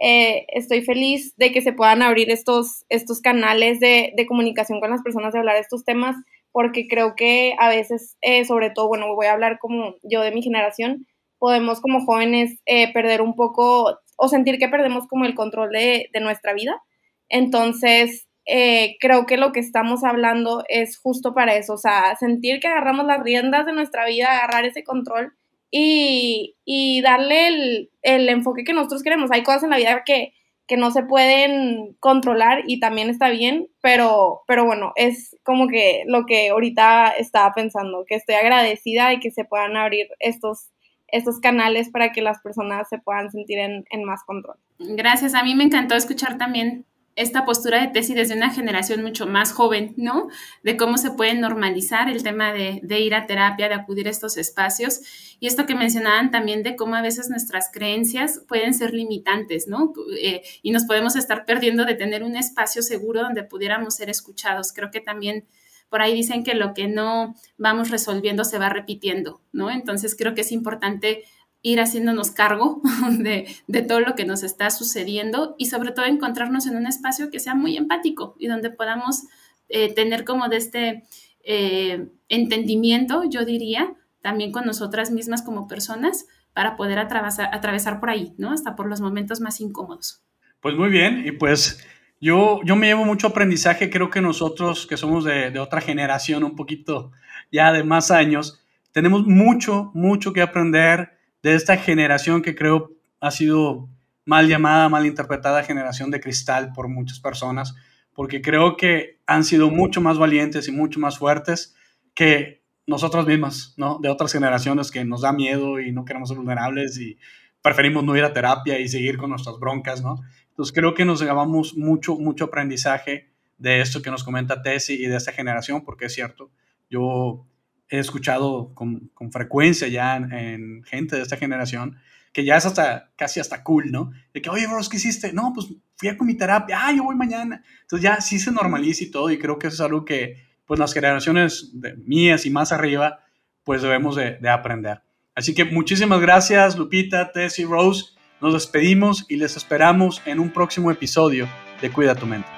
eh, 0.00 0.46
estoy 0.48 0.82
feliz 0.82 1.34
de 1.36 1.50
que 1.52 1.62
se 1.62 1.72
puedan 1.72 2.02
abrir 2.02 2.30
estos, 2.30 2.84
estos 2.88 3.20
canales 3.20 3.80
de, 3.80 4.12
de, 4.16 4.26
comunicación 4.26 4.80
con 4.80 4.90
las 4.90 5.02
personas, 5.02 5.32
de 5.32 5.40
hablar 5.40 5.56
de 5.56 5.62
estos 5.62 5.84
temas, 5.84 6.16
porque 6.52 6.86
creo 6.86 7.14
que 7.16 7.54
a 7.58 7.68
veces, 7.68 8.16
eh, 8.20 8.44
sobre 8.44 8.70
todo, 8.70 8.88
bueno, 8.88 9.14
voy 9.14 9.26
a 9.26 9.32
hablar 9.32 9.58
como 9.58 9.94
yo 10.02 10.20
de 10.20 10.32
mi 10.32 10.42
generación, 10.42 11.06
podemos 11.38 11.80
como 11.80 12.04
jóvenes 12.04 12.58
perder 12.92 13.22
un 13.22 13.34
poco 13.36 13.98
o 14.16 14.28
sentir 14.28 14.58
que 14.58 14.68
perdemos 14.68 15.06
como 15.06 15.24
el 15.24 15.36
control 15.36 15.70
de, 15.70 16.10
de 16.12 16.20
nuestra 16.20 16.52
vida. 16.52 16.82
Entonces, 17.28 18.26
creo 18.44 19.24
que 19.26 19.36
lo 19.36 19.52
que 19.52 19.60
estamos 19.60 20.02
hablando 20.02 20.64
es 20.68 20.98
justo 20.98 21.34
para 21.34 21.54
eso, 21.54 21.74
o 21.74 21.78
sea, 21.78 22.16
sentir 22.18 22.58
que 22.58 22.66
agarramos 22.66 23.06
las 23.06 23.22
riendas 23.22 23.66
de 23.66 23.72
nuestra 23.72 24.04
vida, 24.06 24.36
agarrar 24.36 24.64
ese 24.64 24.82
control 24.82 25.32
y, 25.70 27.00
darle 27.02 27.48
el, 27.48 27.90
el, 28.02 28.28
enfoque 28.28 28.64
que 28.64 28.72
nosotros 28.72 29.02
queremos. 29.02 29.30
Hay 29.30 29.42
cosas 29.42 29.64
en 29.64 29.70
la 29.70 29.76
vida 29.76 30.02
que, 30.04 30.32
que 30.66 30.76
no 30.76 30.90
se 30.90 31.02
pueden 31.02 31.96
controlar 31.98 32.62
y 32.66 32.78
también 32.78 33.08
está 33.08 33.30
bien, 33.30 33.68
pero, 33.80 34.42
pero 34.46 34.64
bueno, 34.64 34.92
es 34.96 35.36
como 35.42 35.66
que 35.66 36.04
lo 36.06 36.26
que 36.26 36.50
ahorita 36.50 37.08
estaba 37.18 37.52
pensando, 37.54 38.04
que 38.06 38.16
estoy 38.16 38.34
agradecida 38.34 39.08
de 39.08 39.18
que 39.18 39.30
se 39.30 39.44
puedan 39.44 39.76
abrir 39.76 40.08
estos, 40.20 40.70
estos 41.06 41.40
canales 41.40 41.88
para 41.90 42.12
que 42.12 42.20
las 42.20 42.40
personas 42.40 42.88
se 42.88 42.98
puedan 42.98 43.30
sentir 43.30 43.58
en, 43.58 43.84
en 43.90 44.04
más 44.04 44.24
control. 44.24 44.56
Gracias, 44.78 45.34
a 45.34 45.42
mí 45.42 45.54
me 45.54 45.64
encantó 45.64 45.94
escuchar 45.94 46.36
también 46.36 46.84
esta 47.18 47.44
postura 47.44 47.80
de 47.80 47.88
tesis 47.88 48.14
desde 48.14 48.36
una 48.36 48.50
generación 48.50 49.02
mucho 49.02 49.26
más 49.26 49.52
joven, 49.52 49.92
¿no? 49.96 50.28
De 50.62 50.76
cómo 50.76 50.98
se 50.98 51.10
puede 51.10 51.34
normalizar 51.34 52.08
el 52.08 52.22
tema 52.22 52.52
de, 52.52 52.80
ir 53.00 53.14
a 53.14 53.26
terapia, 53.26 53.68
de 53.68 53.74
acudir 53.74 54.06
a 54.06 54.10
estos 54.10 54.36
espacios. 54.36 55.00
Y 55.40 55.48
esto 55.48 55.66
que 55.66 55.74
mencionaban 55.74 56.30
también 56.30 56.62
de 56.62 56.76
cómo 56.76 56.94
a 56.94 57.02
veces 57.02 57.28
nuestras 57.28 57.70
creencias 57.72 58.42
pueden 58.46 58.72
ser 58.72 58.94
limitantes, 58.94 59.66
¿no? 59.66 59.92
Eh, 60.16 60.42
y 60.62 60.70
nos 60.70 60.84
podemos 60.84 61.16
estar 61.16 61.44
perdiendo 61.44 61.84
de 61.84 61.96
tener 61.96 62.22
un 62.22 62.36
espacio 62.36 62.82
seguro 62.82 63.22
donde 63.22 63.42
pudiéramos 63.42 63.96
ser 63.96 64.10
escuchados. 64.10 64.72
Creo 64.72 64.92
que 64.92 65.00
también 65.00 65.44
por 65.88 66.02
ahí 66.02 66.14
dicen 66.14 66.44
que 66.44 66.54
lo 66.54 66.72
que 66.72 66.86
no 66.86 67.34
vamos 67.56 67.90
resolviendo 67.90 68.44
se 68.44 68.58
va 68.58 68.68
repitiendo, 68.68 69.40
¿no? 69.52 69.72
Entonces 69.72 70.14
creo 70.16 70.34
que 70.34 70.42
es 70.42 70.52
importante 70.52 71.24
ir 71.62 71.80
haciéndonos 71.80 72.30
cargo 72.30 72.80
de, 73.18 73.46
todo 73.82 74.00
lo 74.00 74.14
que 74.14 74.24
nos 74.24 74.42
está 74.42 74.70
sucediendo 74.70 75.54
y 75.58 75.66
sobre 75.66 75.92
todo 75.92 76.06
encontrarnos 76.06 76.66
en 76.66 76.76
un 76.76 76.86
espacio 76.86 77.30
que 77.30 77.40
sea 77.40 77.54
muy 77.54 77.76
empático 77.76 78.36
y 78.38 78.46
donde 78.46 78.70
podamos 78.70 79.24
eh, 79.68 79.92
tener 79.92 80.24
como 80.24 80.48
de 80.48 80.56
este 80.56 81.02
eh, 81.42 82.08
entendimiento, 82.28 83.24
yo 83.24 83.44
diría, 83.44 83.94
también 84.22 84.52
con 84.52 84.64
nosotras 84.66 85.10
mismas 85.10 85.42
como 85.42 85.68
personas 85.68 86.26
para 86.52 86.76
poder 86.76 86.98
atravesar, 86.98 87.50
atravesar 87.52 88.00
por 88.00 88.10
ahí, 88.10 88.34
¿no? 88.36 88.52
Hasta 88.52 88.74
por 88.74 88.88
los 88.88 89.00
momentos 89.00 89.40
más 89.40 89.60
incómodos. 89.60 90.22
Pues 90.60 90.74
muy 90.74 90.88
bien, 90.88 91.24
y 91.24 91.32
pues 91.32 91.84
yo, 92.20 92.60
yo 92.64 92.74
me 92.74 92.88
llevo 92.88 93.04
mucho 93.04 93.28
aprendizaje, 93.28 93.90
creo 93.90 94.10
que 94.10 94.20
nosotros 94.20 94.86
que 94.86 94.96
somos 94.96 95.24
de, 95.24 95.50
de 95.50 95.60
otra 95.60 95.80
generación, 95.80 96.42
un 96.42 96.56
poquito 96.56 97.12
ya 97.52 97.72
de 97.72 97.84
más 97.84 98.10
años, 98.10 98.64
tenemos 98.92 99.26
mucho, 99.26 99.90
mucho 99.94 100.32
que 100.32 100.42
aprender 100.42 101.17
de 101.42 101.54
esta 101.54 101.76
generación 101.76 102.42
que 102.42 102.54
creo 102.54 102.92
ha 103.20 103.30
sido 103.30 103.88
mal 104.24 104.48
llamada, 104.48 104.88
mal 104.88 105.06
interpretada 105.06 105.62
generación 105.62 106.10
de 106.10 106.20
cristal 106.20 106.72
por 106.72 106.88
muchas 106.88 107.20
personas, 107.20 107.74
porque 108.12 108.42
creo 108.42 108.76
que 108.76 109.20
han 109.26 109.44
sido 109.44 109.70
mucho 109.70 110.00
más 110.00 110.18
valientes 110.18 110.68
y 110.68 110.72
mucho 110.72 111.00
más 111.00 111.18
fuertes 111.18 111.74
que 112.14 112.62
nosotros 112.86 113.26
mismas, 113.26 113.74
¿no? 113.76 113.98
De 114.00 114.08
otras 114.08 114.32
generaciones 114.32 114.90
que 114.90 115.04
nos 115.04 115.22
da 115.22 115.32
miedo 115.32 115.80
y 115.80 115.92
no 115.92 116.04
queremos 116.04 116.28
ser 116.28 116.38
vulnerables 116.38 116.98
y 116.98 117.18
preferimos 117.62 118.02
no 118.02 118.16
ir 118.16 118.24
a 118.24 118.32
terapia 118.32 118.78
y 118.78 118.88
seguir 118.88 119.18
con 119.18 119.30
nuestras 119.30 119.58
broncas, 119.58 120.02
¿no? 120.02 120.20
Entonces 120.50 120.74
creo 120.74 120.94
que 120.94 121.04
nos 121.04 121.20
llevamos 121.20 121.76
mucho, 121.76 122.16
mucho 122.16 122.46
aprendizaje 122.46 123.30
de 123.58 123.80
esto 123.80 124.02
que 124.02 124.10
nos 124.10 124.24
comenta 124.24 124.62
Tessie 124.62 124.96
y 124.96 125.06
de 125.06 125.16
esta 125.16 125.32
generación, 125.32 125.84
porque 125.84 126.06
es 126.06 126.14
cierto, 126.14 126.50
yo 126.90 127.46
he 127.88 127.98
escuchado 127.98 128.74
con, 128.74 129.10
con 129.14 129.32
frecuencia 129.32 129.88
ya 129.88 130.16
en, 130.16 130.82
gente 130.84 131.16
de 131.16 131.22
esta 131.22 131.36
generación 131.36 131.96
que 132.32 132.44
ya 132.44 132.56
es 132.56 132.66
hasta 132.66 133.10
casi 133.16 133.40
hasta 133.40 133.64
cool, 133.64 133.90
¿no? 133.90 134.12
De 134.32 134.42
que, 134.42 134.50
oye, 134.50 134.66
bros, 134.66 134.88
¿qué 134.88 134.98
hiciste? 134.98 135.32
No, 135.32 135.52
pues 135.54 135.68
fui 135.96 136.08
a 136.08 136.16
con 136.16 136.26
mi 136.26 136.36
terapia, 136.36 136.78
ah, 136.80 136.92
yo 136.92 137.04
voy 137.04 137.16
mañana. 137.16 137.64
Entonces 137.80 138.02
ya 138.02 138.20
sí 138.20 138.38
se 138.38 138.52
normaliza 138.52 139.04
y 139.04 139.10
todo, 139.10 139.30
y 139.30 139.38
creo 139.38 139.58
que 139.58 139.68
eso 139.68 139.74
es 139.74 139.80
algo 139.80 140.04
que, 140.04 140.46
pues 140.66 140.78
las 140.78 140.92
generaciones 140.92 141.70
de 141.72 141.96
mías 141.96 142.44
y 142.44 142.50
más 142.50 142.70
arriba, 142.70 143.20
pues 143.64 143.82
debemos 143.82 144.14
de, 144.14 144.36
de 144.36 144.48
aprender. 144.50 145.02
Así 145.34 145.54
que 145.54 145.64
muchísimas 145.64 146.20
gracias, 146.20 146.76
Lupita, 146.76 147.32
Tess 147.32 147.58
y 147.58 147.64
Rose. 147.64 148.18
Nos 148.40 148.52
despedimos 148.52 149.24
y 149.28 149.36
les 149.36 149.56
esperamos 149.56 150.22
en 150.26 150.38
un 150.38 150.52
próximo 150.52 150.90
episodio 150.90 151.48
de 151.80 151.90
Cuida 151.90 152.14
tu 152.14 152.26
mente. 152.26 152.57